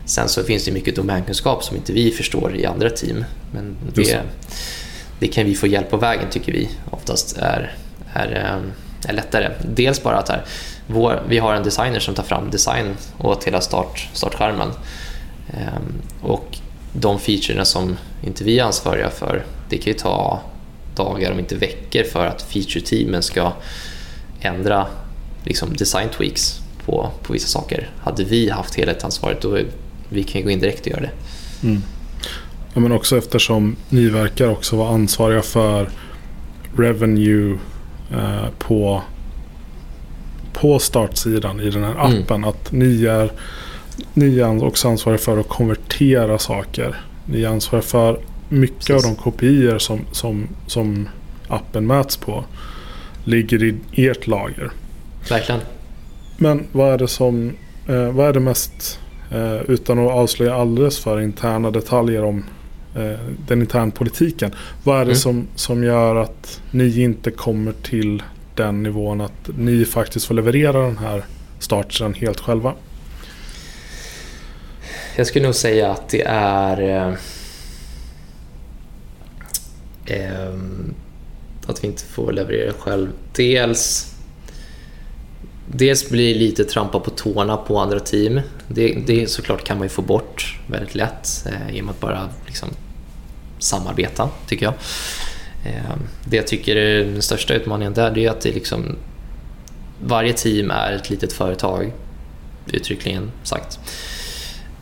Sen 0.06 0.30
så 0.30 0.44
finns 0.44 0.66
det 0.66 0.72
mycket 0.72 0.96
domänkunskap 0.96 1.64
som 1.64 1.78
inte 1.78 1.94
vi 1.94 2.12
förstår 2.12 2.56
i 2.56 2.66
andra 2.66 2.90
team. 2.90 3.26
Men 3.52 3.76
det, 3.94 4.22
det 5.20 5.28
kan 5.28 5.46
vi 5.46 5.56
få 5.56 5.68
hjälp 5.68 5.90
på 5.90 5.98
vägen 5.98 6.30
tycker 6.32 6.52
vi 6.52 6.70
oftast 6.92 7.38
är, 7.38 7.76
är, 8.14 8.36
eh, 8.36 9.10
är 9.10 9.14
lättare. 9.14 9.52
Dels 9.66 10.04
bara 10.04 10.18
att 10.18 10.30
här, 10.30 10.46
vår, 10.88 11.24
vi 11.28 11.38
har 11.38 11.54
en 11.54 11.64
designer 11.64 12.00
som 12.00 12.16
tar 12.16 12.24
fram 12.24 12.50
design 12.50 12.96
åt 13.18 13.44
hela 13.44 13.62
start, 13.62 14.10
startskärmen. 14.14 14.70
Ehm, 15.54 16.02
och 16.22 16.58
de 16.94 17.20
featurerna 17.20 17.66
som 17.66 17.98
inte 18.24 18.44
vi 18.44 18.60
är 18.60 18.64
ansvariga 18.64 19.10
för, 19.10 19.46
det 19.70 19.78
kan 19.78 19.94
ju 19.94 20.00
ta 20.00 20.42
dagar 20.96 21.32
om 21.32 21.40
inte 21.40 21.56
veckor 21.56 22.04
för 22.04 22.26
att 22.26 22.42
feature-teamen 22.54 23.22
ska 23.22 23.52
ändra 24.42 24.88
liksom 25.44 25.74
design 25.74 26.10
tweaks 26.10 26.60
på, 26.86 27.10
på 27.24 27.34
vissa 27.34 27.48
saker. 27.48 27.90
Hade 28.00 28.24
vi 28.24 28.50
haft 28.50 28.76
helhetsansvaret 28.76 29.42
då 29.42 29.58
vi 30.14 30.24
kan 30.24 30.42
ju 30.42 30.46
gå 30.46 30.52
in 30.52 30.60
direkt 30.60 30.82
och 30.82 30.88
göra 30.88 31.02
det. 31.02 31.12
Mm. 31.68 31.82
Ja, 32.74 32.80
men 32.80 32.92
också 32.92 33.18
eftersom 33.18 33.76
ni 33.90 34.10
verkar 34.10 34.50
också 34.50 34.76
vara 34.76 34.90
ansvariga 34.90 35.42
för 35.42 35.90
revenue 36.78 37.58
eh, 38.12 38.50
på, 38.60 39.02
på 40.54 40.80
startsidan 40.80 41.60
i 41.60 41.70
den 41.70 41.84
här 41.84 41.92
mm. 41.92 42.24
appen. 42.24 42.38
Mm. 42.38 42.50
Att 42.50 42.72
ni 42.72 43.06
är, 43.06 43.32
ni 44.14 44.40
är 44.40 44.64
också 44.64 44.88
ansvariga 44.88 45.20
för 45.20 45.38
att 45.38 45.50
konvertera 45.50 46.38
saker. 46.38 46.96
Ni 47.26 47.44
är 47.44 47.48
ansvariga 47.48 47.88
för 47.88 48.20
mycket 48.50 48.88
Precis. 48.88 49.06
av 49.06 49.16
de 49.16 49.22
kopior 49.22 49.78
som, 49.78 50.00
som, 50.12 50.48
som 50.68 51.10
appen 51.48 51.88
mäts 51.88 52.18
på 52.18 52.46
ligger 53.24 53.64
i 53.64 53.76
ert 54.08 54.28
lager. 54.28 54.72
Verkligen. 55.30 55.62
Men 56.38 56.68
vad 56.72 56.94
är 56.94 56.98
det 56.98 57.08
som 57.08 57.52
eh, 57.88 58.12
vad 58.12 58.28
är 58.28 58.34
det 58.34 58.40
mest 58.40 59.00
Eh, 59.34 59.62
utan 59.68 60.00
att 60.00 60.12
avslöja 60.12 60.56
alldeles 60.56 61.00
för 61.00 61.22
interna 61.22 61.72
detaljer 61.72 62.24
om 62.24 62.46
eh, 62.96 63.20
den 63.48 63.62
interna 63.62 63.92
politiken. 63.92 64.52
Vad 64.84 64.96
är 64.96 65.00
det 65.00 65.12
mm. 65.12 65.16
som, 65.16 65.48
som 65.56 65.84
gör 65.84 66.16
att 66.16 66.62
ni 66.72 67.02
inte 67.02 67.32
kommer 67.32 67.72
till 67.72 68.24
den 68.56 68.84
nivån 68.84 69.22
att 69.22 69.50
ni 69.58 69.86
faktiskt 69.86 70.26
får 70.26 70.36
leverera 70.36 70.82
den 70.82 70.98
här 70.98 71.26
starten 71.60 72.14
helt 72.14 72.40
själva? 72.40 72.74
Jag 75.16 75.28
skulle 75.28 75.46
nog 75.46 75.56
säga 75.56 75.92
att 75.92 76.10
det 76.10 76.24
är 76.28 76.82
eh, 76.82 77.14
eh, 80.06 80.54
att 81.66 81.84
vi 81.84 81.88
inte 81.88 82.04
får 82.04 82.32
leverera 82.32 82.74
själv. 82.74 83.10
Dels 83.36 84.13
Dels 85.68 86.10
blir 86.10 86.34
det 86.34 86.40
lite 86.40 86.64
trampa 86.64 87.00
på 87.00 87.10
tårna 87.10 87.58
på 87.58 87.80
andra 87.80 88.00
team. 88.00 88.42
Det, 88.68 88.98
det 89.06 89.30
såklart 89.30 89.64
kan 89.64 89.78
man 89.78 89.86
ju 89.86 89.90
få 89.90 90.02
bort 90.02 90.60
väldigt 90.68 90.96
lätt 90.96 91.46
eh, 91.46 91.76
genom 91.76 91.90
att 91.90 92.00
bara 92.00 92.30
liksom, 92.46 92.70
samarbeta, 93.60 94.30
tycker 94.48 94.66
jag. 94.66 94.74
Eh, 95.66 95.96
det 96.26 96.38
jag 96.38 96.48
tycker 96.48 96.76
är 96.76 97.06
den 97.06 97.22
största 97.22 97.54
utmaningen 97.54 97.94
där 97.94 98.12
det 98.12 98.26
är 98.26 98.30
att 98.30 98.42
det 98.42 98.52
liksom, 98.52 98.96
varje 100.06 100.34
team 100.34 100.72
är 100.72 100.92
ett 100.92 101.10
litet 101.10 101.34
företag, 101.34 101.94
uttryckligen 102.72 103.32
sagt. 103.44 103.80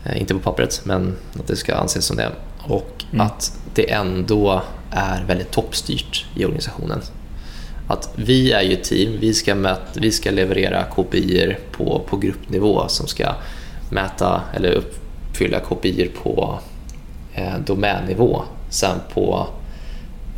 Eh, 0.04 0.22
inte 0.22 0.34
på 0.34 0.40
pappret, 0.40 0.82
men 0.84 1.18
att 1.40 1.48
det 1.48 1.56
ska 1.56 1.76
anses 1.76 2.06
som 2.06 2.18
det. 2.18 2.32
Och 2.64 3.06
mm. 3.12 3.26
att 3.26 3.60
det 3.74 3.92
ändå 3.92 4.62
är 4.92 5.24
väldigt 5.28 5.52
toppstyrt 5.52 6.26
i 6.36 6.46
organisationen. 6.46 7.02
Att 7.92 8.10
vi 8.16 8.52
är 8.52 8.62
ju 8.62 8.74
ett 8.74 8.84
team, 8.84 9.18
vi 9.20 9.34
ska, 9.34 9.56
mäta, 9.56 9.82
vi 9.94 10.12
ska 10.12 10.32
leverera 10.32 10.84
KPI 10.84 11.56
på, 11.72 12.02
på 12.10 12.18
gruppnivå 12.18 12.88
som 12.88 13.08
ska 13.08 13.36
mäta 13.90 14.42
eller 14.56 14.72
uppfylla 14.72 15.60
KPI 15.60 16.12
på 16.24 16.60
eh, 17.34 17.60
domännivå. 17.66 18.42
Sen 18.70 19.00
på 19.14 19.48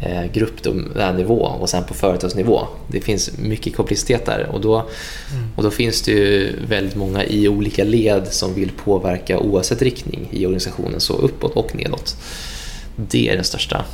eh, 0.01 0.31
gruppdomännivå 0.33 1.41
och 1.41 1.69
sen 1.69 1.83
på 1.83 1.93
företagsnivå. 1.93 2.67
Det 2.87 3.01
finns 3.01 3.37
mycket 3.37 3.75
komplexitet 3.75 4.25
där 4.25 4.49
och 4.51 4.61
då, 4.61 4.75
mm. 4.75 5.49
och 5.55 5.63
då 5.63 5.71
finns 5.71 6.01
det 6.01 6.11
ju 6.11 6.55
väldigt 6.67 6.95
många 6.95 7.23
i 7.23 7.47
olika 7.47 7.83
led 7.83 8.27
som 8.27 8.53
vill 8.53 8.71
påverka 8.71 9.39
oavsett 9.39 9.81
riktning 9.81 10.27
i 10.31 10.45
organisationen, 10.45 10.99
så 10.99 11.13
uppåt 11.13 11.55
och 11.55 11.75
nedåt. 11.75 12.17
Det 12.95 13.29
är 13.29 13.35
den 13.35 13.43
största 13.43 13.85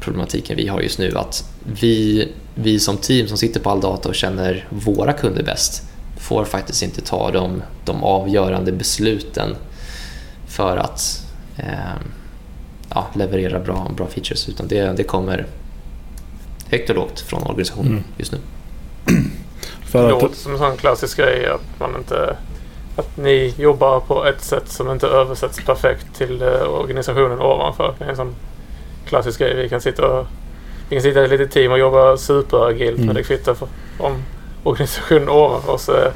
problematiken 0.00 0.56
vi 0.56 0.68
har 0.68 0.80
just 0.80 0.98
nu. 0.98 1.16
Att 1.16 1.50
vi, 1.80 2.28
vi 2.54 2.80
som 2.80 2.96
team 2.96 3.28
som 3.28 3.36
sitter 3.36 3.60
på 3.60 3.70
all 3.70 3.80
data 3.80 4.08
och 4.08 4.14
känner 4.14 4.68
våra 4.70 5.12
kunder 5.12 5.42
bäst 5.42 5.82
får 6.20 6.44
faktiskt 6.44 6.82
inte 6.82 7.00
ta 7.00 7.30
de, 7.30 7.62
de 7.84 8.04
avgörande 8.04 8.72
besluten 8.72 9.56
för 10.48 10.76
att 10.76 11.26
eh, 11.56 11.96
ja, 12.94 13.06
leverera 13.14 13.60
bra, 13.60 13.90
bra 13.96 14.06
features. 14.06 14.48
Utan 14.48 14.68
det, 14.68 14.96
det 14.96 15.04
kommer 15.04 15.46
högt 16.70 16.90
och 16.90 16.96
lågt 16.96 17.20
från 17.20 17.42
organisationen 17.42 17.92
mm. 17.92 18.04
just 18.16 18.32
nu. 18.32 18.38
För 19.84 20.02
det 20.02 20.10
låter 20.10 20.36
som 20.36 20.52
en 20.52 20.58
sån 20.58 20.76
klassisk 20.76 21.16
grej 21.16 21.46
att 21.46 21.80
man 21.80 21.96
inte 21.96 22.36
att 22.96 23.16
ni 23.16 23.54
jobbar 23.58 24.00
på 24.00 24.24
ett 24.24 24.42
sätt 24.42 24.68
som 24.68 24.90
inte 24.90 25.06
översätts 25.06 25.64
perfekt 25.64 26.06
till 26.14 26.42
eh, 26.42 26.62
organisationen 26.62 27.40
ovanför. 27.40 27.94
Det 27.98 28.04
är 28.04 28.08
en 28.08 28.16
sån 28.16 28.34
klassisk 29.10 29.40
grej. 29.40 29.54
Vi 29.56 29.68
kan 29.68 29.80
sitta, 29.80 30.06
och, 30.06 30.26
vi 30.88 30.96
kan 30.96 31.02
sitta 31.02 31.20
i 31.20 31.24
ett 31.24 31.30
litet 31.30 31.50
team 31.50 31.72
och 31.72 31.78
jobba 31.78 32.16
superagilt 32.16 32.96
mm. 32.96 33.06
men 33.06 33.16
det 33.16 33.22
kvittar 33.22 33.54
för, 33.54 33.68
om 33.98 34.22
organisationen 34.62 35.28
ovanför 35.28 35.72
oss 35.72 35.88
är 35.88 36.12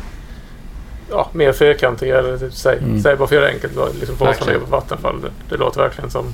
ja, 1.11 1.31
mer 1.33 1.53
fyrkantig. 1.53 2.11
Eller 2.11 2.39
typ, 2.39 2.53
säg, 2.53 2.79
mm. 2.79 3.03
säg 3.03 3.17
bara 3.17 3.29
för 3.29 3.37
att 3.37 3.43
göra 3.43 3.45
det 3.45 3.53
enkelt. 3.53 4.01
Liksom 4.01 4.17
för 4.17 4.29
oss 4.29 4.39
som 4.39 4.53
jobbar 4.53 4.67
på 4.67 4.73
Vattenfall. 4.73 5.21
Det, 5.21 5.31
det 5.49 5.57
låter 5.57 5.81
verkligen 5.81 6.11
som... 6.11 6.25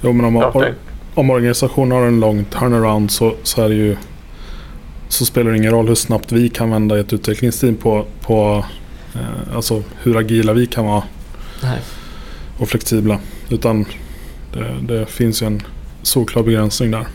Jo 0.00 0.12
men 0.12 0.24
om, 0.24 0.36
ja, 0.36 0.64
om 1.14 1.30
organisationen 1.30 1.92
har 1.92 2.06
en 2.06 2.20
lång 2.20 2.44
turnaround 2.44 3.10
så, 3.10 3.34
så 3.42 3.62
är 3.62 3.68
det 3.68 3.74
ju 3.74 3.96
så 5.08 5.24
spelar 5.24 5.50
det 5.50 5.56
ingen 5.56 5.70
roll 5.70 5.88
hur 5.88 5.94
snabbt 5.94 6.32
vi 6.32 6.48
kan 6.48 6.70
vända 6.70 7.00
ett 7.00 7.12
utvecklingsteam 7.12 7.76
på, 7.76 8.06
på 8.20 8.64
eh, 9.14 9.56
alltså 9.56 9.82
hur 10.02 10.16
agila 10.16 10.52
vi 10.52 10.66
kan 10.66 10.86
vara. 10.86 11.02
Nej. 11.62 11.80
Och 12.58 12.68
flexibla. 12.68 13.18
Utan 13.48 13.86
det, 14.54 14.94
det 14.94 15.06
finns 15.06 15.42
ju 15.42 15.46
en 15.46 15.62
solklar 16.02 16.42
begränsning 16.42 16.90
där. 16.90 17.06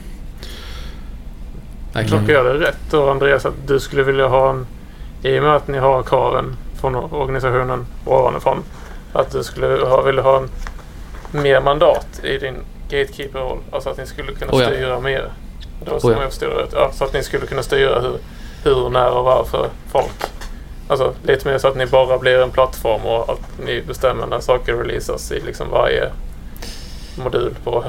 Jag 1.94 2.08
tolkar 2.08 2.34
jag 2.34 2.46
det 2.46 2.54
rätt 2.54 2.80
då 2.92 3.10
Andreas 3.10 3.46
att 3.46 3.68
du 3.68 3.80
skulle 3.80 4.04
vilja 4.04 4.28
ha 4.28 4.50
en 4.50 4.66
i 5.24 5.40
och 5.40 5.44
med 5.44 5.56
att 5.56 5.68
ni 5.68 5.78
har 5.78 6.04
kraven 6.04 6.56
från 6.82 6.96
organisationen 6.96 7.86
ovanifrån 8.06 8.64
att 9.14 9.32
du 9.32 9.44
skulle 9.44 9.66
ha, 9.68 10.02
vilja 10.02 10.22
ha 10.22 10.38
en 10.38 10.50
mer 11.42 11.62
mandat 11.62 12.20
i 12.24 12.38
din 12.38 12.56
gatekeeper-roll. 12.90 13.58
Alltså 13.72 13.90
att 13.90 13.98
ni 13.98 14.06
skulle 14.06 14.32
kunna 14.32 14.52
oh 14.52 14.62
ja. 14.62 14.70
styra 14.70 15.00
mer. 15.00 15.32
Då 15.86 15.92
oh 15.92 16.14
ja. 16.14 16.22
jag 16.22 16.34
styra, 16.34 16.52
ja, 16.74 16.92
så 16.94 17.04
att 17.04 17.14
ni 17.14 17.24
skulle 17.24 17.46
kunna 17.46 17.64
styra 17.64 18.02
hur, 18.02 18.18
hur, 18.64 18.90
när 18.90 19.12
och 19.12 19.26
varför 19.26 19.70
folk. 19.92 20.24
Alltså 20.88 21.14
lite 21.24 21.48
mer 21.48 21.58
så 21.58 21.68
att 21.68 21.76
ni 21.76 21.86
bara 21.86 22.18
blir 22.18 22.42
en 22.42 22.52
plattform 22.52 23.02
och 23.02 23.30
att 23.30 23.66
ni 23.66 23.82
bestämmer 23.82 24.28
när 24.28 24.40
saker 24.40 24.76
releasas 24.76 25.32
i 25.32 25.40
liksom 25.40 25.70
varje 25.70 26.10
modul 27.18 27.56
på 27.64 27.84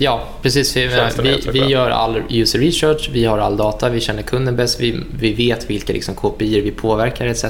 Ja, 0.00 0.22
precis. 0.42 0.76
Vi, 0.76 0.88
vi, 1.22 1.40
vi, 1.52 1.66
gör 1.66 1.90
all 1.90 2.22
user 2.30 2.58
research, 2.58 3.10
vi 3.12 3.24
har 3.24 3.38
all 3.38 3.56
data, 3.56 3.88
vi 3.88 4.00
känner 4.00 4.22
kunden 4.22 4.56
bäst, 4.56 4.80
vi, 4.80 5.00
vi 5.18 5.32
vet 5.32 5.70
vilka 5.70 5.92
liksom, 5.92 6.14
KPI 6.14 6.60
vi 6.60 6.70
påverkar 6.70 7.26
etc. 7.26 7.44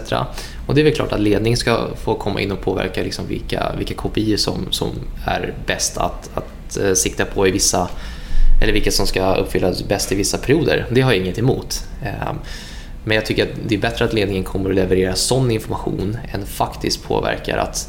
Och 0.66 0.74
det 0.74 0.81
är 0.81 0.85
väl 0.85 0.94
klart 0.94 1.12
att 1.12 1.20
ledning 1.20 1.57
ska 1.57 1.87
få 2.04 2.14
komma 2.14 2.40
in 2.40 2.52
och 2.52 2.61
påverka 2.61 3.02
liksom, 3.02 3.26
vilka, 3.26 3.72
vilka 3.78 3.94
KPI 3.94 4.38
som, 4.38 4.66
som 4.70 4.90
är 5.24 5.54
bäst 5.66 5.98
att, 5.98 6.31
att 6.35 6.78
uh, 6.83 6.94
sikta 6.94 7.24
på 7.24 7.48
i 7.48 7.50
vissa 7.50 7.88
eller 8.62 8.72
vilka 8.72 8.90
som 8.90 9.07
ska 9.07 9.35
uppfyllas 9.35 9.88
bäst 9.88 10.12
i 10.12 10.14
vissa 10.14 10.38
perioder. 10.38 10.87
Det 10.90 11.00
har 11.00 11.12
jag 11.12 11.22
inget 11.22 11.38
emot. 11.38 11.85
Uh, 12.02 12.33
men 13.04 13.14
jag 13.14 13.26
tycker 13.26 13.42
att 13.42 13.59
det 13.66 13.74
är 13.74 13.78
bättre 13.78 14.04
att 14.04 14.12
ledningen 14.12 14.44
kommer 14.44 14.70
att 14.70 14.76
leverera 14.76 15.14
sån 15.14 15.50
information 15.50 16.16
än 16.33 16.46
faktiskt 16.46 17.04
påverkar 17.04 17.59
att, 17.59 17.88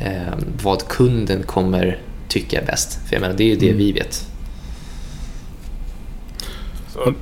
uh, 0.00 0.34
vad 0.62 0.88
kunden 0.88 1.42
kommer 1.42 1.98
tycker 2.30 2.60
är 2.60 2.66
bäst. 2.66 2.98
För 3.08 3.14
jag 3.14 3.20
menar, 3.20 3.34
det 3.34 3.44
är 3.44 3.48
ju 3.48 3.56
det 3.56 3.66
mm. 3.66 3.78
vi 3.78 3.92
vet. 3.92 4.26
Så 6.88 7.14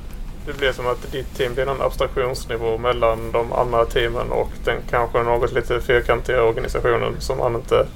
det 0.45 0.57
blir 0.57 0.71
som 0.71 0.87
att 0.87 1.11
ditt 1.11 1.37
team 1.37 1.53
blir 1.53 1.65
någon 1.65 1.81
abstraktionsnivå 1.81 2.77
mellan 2.77 3.31
de 3.31 3.53
andra 3.53 3.85
teamen 3.85 4.31
och 4.31 4.49
den 4.63 4.77
kanske 4.89 5.23
något 5.23 5.51
lite 5.51 5.81
fyrkantiga 5.81 6.43
organisationen 6.43 7.21
som 7.21 7.37
man 7.37 7.55
inte... 7.55 7.87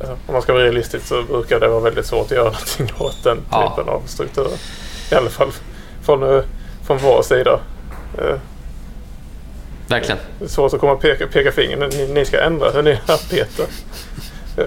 Om 0.00 0.32
man 0.32 0.42
ska 0.42 0.52
vara 0.52 0.64
realistisk 0.64 1.06
så 1.06 1.22
brukar 1.22 1.60
det 1.60 1.68
vara 1.68 1.80
väldigt 1.80 2.06
svårt 2.06 2.24
att 2.24 2.30
göra 2.30 2.44
någonting 2.78 2.90
åt 2.98 3.24
den 3.24 3.38
ja. 3.50 3.70
typen 3.70 3.92
av 3.92 4.02
struktur. 4.06 4.48
I 5.12 5.14
alla 5.14 5.30
fall 5.30 5.52
från, 6.02 6.22
eh, 6.22 6.42
från 6.86 6.98
vår 6.98 7.22
sida. 7.22 7.60
Eh, 8.18 8.36
Verkligen. 9.88 10.18
Det 10.38 10.44
är 10.44 10.48
svårt 10.48 10.74
att 10.74 10.80
komma 10.80 10.92
och 10.92 11.00
peka, 11.00 11.26
peka 11.26 11.52
finger. 11.52 11.76
Ni, 11.76 12.12
ni 12.12 12.24
ska 12.24 12.40
ändra 12.40 12.70
hur 12.70 12.82
ni 12.82 12.90
arbetar. 13.06 13.66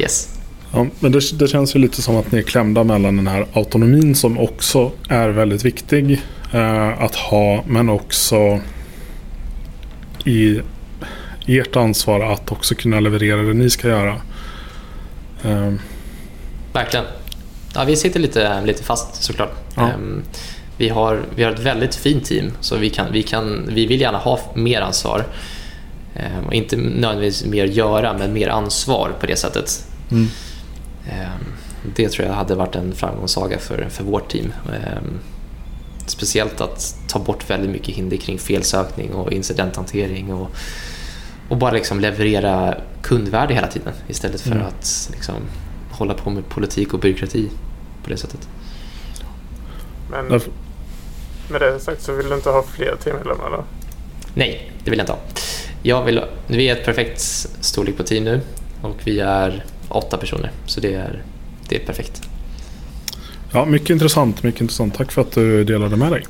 Yes. 0.00 0.28
Ja, 0.72 0.86
men 1.00 1.12
det, 1.12 1.38
det, 1.38 1.48
känns 1.48 1.76
ju 1.76 1.78
lite 1.78 2.02
som 2.02 2.16
att 2.16 2.32
ni 2.32 2.38
är 2.38 2.42
klämda 2.42 2.84
mellan 2.84 3.16
den 3.16 3.26
här 3.26 3.46
autonomin 3.52 4.14
som 4.14 4.38
också 4.38 4.92
är 5.08 5.28
väldigt 5.28 5.64
viktig 5.64 6.22
eh, 6.52 7.02
att 7.02 7.14
ha. 7.14 7.64
Men 7.66 7.88
också 7.88 8.60
i 10.24 10.60
ert 11.46 11.76
ansvar 11.76 12.32
att 12.32 12.52
också 12.52 12.74
kunna 12.74 13.00
leverera 13.00 13.42
det 13.42 13.54
ni 13.54 13.70
ska 13.70 13.88
göra. 13.88 14.20
Eh. 15.44 15.72
Verkligen. 16.72 17.06
Ja, 17.74 17.84
vi 17.84 17.96
sitter 17.96 18.20
lite, 18.20 18.62
lite 18.64 18.82
fast 18.82 19.22
såklart. 19.22 19.52
Ja. 19.76 19.82
Eh, 19.82 19.96
vi, 20.76 20.88
har, 20.88 21.22
vi 21.34 21.44
har 21.44 21.52
ett 21.52 21.60
väldigt 21.60 21.94
fint 21.94 22.24
team 22.24 22.52
så 22.60 22.76
vi, 22.76 22.90
kan, 22.90 23.12
vi, 23.12 23.22
kan, 23.22 23.68
vi 23.68 23.86
vill 23.86 24.00
gärna 24.00 24.18
ha 24.18 24.40
mer 24.54 24.80
ansvar. 24.80 25.24
Ehm, 26.14 26.52
inte 26.52 26.76
nödvändigtvis 26.76 27.44
mer 27.44 27.64
göra, 27.64 28.18
men 28.18 28.32
mer 28.32 28.48
ansvar 28.48 29.12
på 29.20 29.26
det 29.26 29.36
sättet. 29.36 29.89
Mm. 30.10 30.26
Ehm, 31.08 31.44
det 31.96 32.08
tror 32.08 32.28
jag 32.28 32.34
hade 32.34 32.54
varit 32.54 32.76
en 32.76 32.94
framgångssaga 32.94 33.58
för, 33.58 33.88
för 33.88 34.04
vårt 34.04 34.30
team. 34.30 34.52
Ehm, 34.66 35.20
speciellt 36.06 36.60
att 36.60 36.96
ta 37.08 37.18
bort 37.18 37.50
väldigt 37.50 37.70
mycket 37.70 37.94
hinder 37.94 38.16
kring 38.16 38.38
felsökning 38.38 39.12
och 39.14 39.32
incidenthantering 39.32 40.32
och, 40.32 40.50
och 41.48 41.56
bara 41.56 41.70
liksom 41.70 42.00
leverera 42.00 42.76
kundvärde 43.02 43.54
hela 43.54 43.66
tiden 43.66 43.92
istället 44.08 44.40
för 44.40 44.52
mm. 44.52 44.66
att 44.66 45.10
liksom 45.12 45.34
hålla 45.90 46.14
på 46.14 46.30
med 46.30 46.48
politik 46.48 46.94
och 46.94 47.00
byråkrati 47.00 47.50
på 48.04 48.10
det 48.10 48.16
sättet. 48.16 48.48
Men 50.10 50.40
med 51.50 51.60
det 51.60 51.80
sagt 51.80 52.02
så 52.02 52.12
vill 52.12 52.28
du 52.28 52.34
inte 52.34 52.50
ha 52.50 52.62
fler 52.62 52.96
teammedlemmar? 53.04 53.64
Nej, 54.34 54.72
det 54.84 54.90
vill 54.90 54.98
jag 54.98 55.04
inte 55.04 55.12
ha. 55.12 55.20
Jag 55.82 56.04
vill, 56.04 56.24
vi 56.46 56.68
är 56.68 56.76
ett 56.76 56.84
perfekt 56.84 57.20
storlek 57.60 57.96
på 57.96 58.02
team 58.02 58.24
nu 58.24 58.40
och 58.82 58.96
vi 59.04 59.20
är 59.20 59.64
åtta 59.90 60.16
personer. 60.16 60.50
Så 60.66 60.80
det 60.80 60.94
är, 60.94 61.22
det 61.68 61.76
är 61.82 61.86
perfekt. 61.86 62.22
Ja, 63.52 63.64
mycket 63.64 63.90
intressant, 63.90 64.42
mycket 64.42 64.60
intressant. 64.60 64.94
Tack 64.94 65.12
för 65.12 65.22
att 65.22 65.32
du 65.32 65.64
delade 65.64 65.96
med 65.96 66.12
dig. 66.12 66.26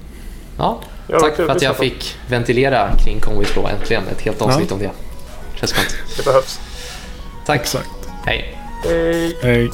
Ja, 0.59 0.81
tack 1.09 1.37
för 1.37 1.49
att 1.49 1.62
jag 1.62 1.77
fick 1.77 2.16
ventilera 2.29 2.90
kring 3.05 3.20
Conways 3.20 3.57
Law 3.57 3.70
äntligen. 3.70 4.03
Ett 4.09 4.20
helt 4.20 4.42
avsnitt 4.42 4.66
ja. 4.70 4.75
om 4.75 4.83
det. 4.83 4.90
Känns 5.55 5.73
skönt. 5.73 5.96
Det 6.16 6.25
behövs. 6.25 6.61
Tack. 7.46 7.61
Exakt. 7.61 7.88
Hej. 8.27 8.59
Hej. 8.85 9.37
Hej. 9.42 9.70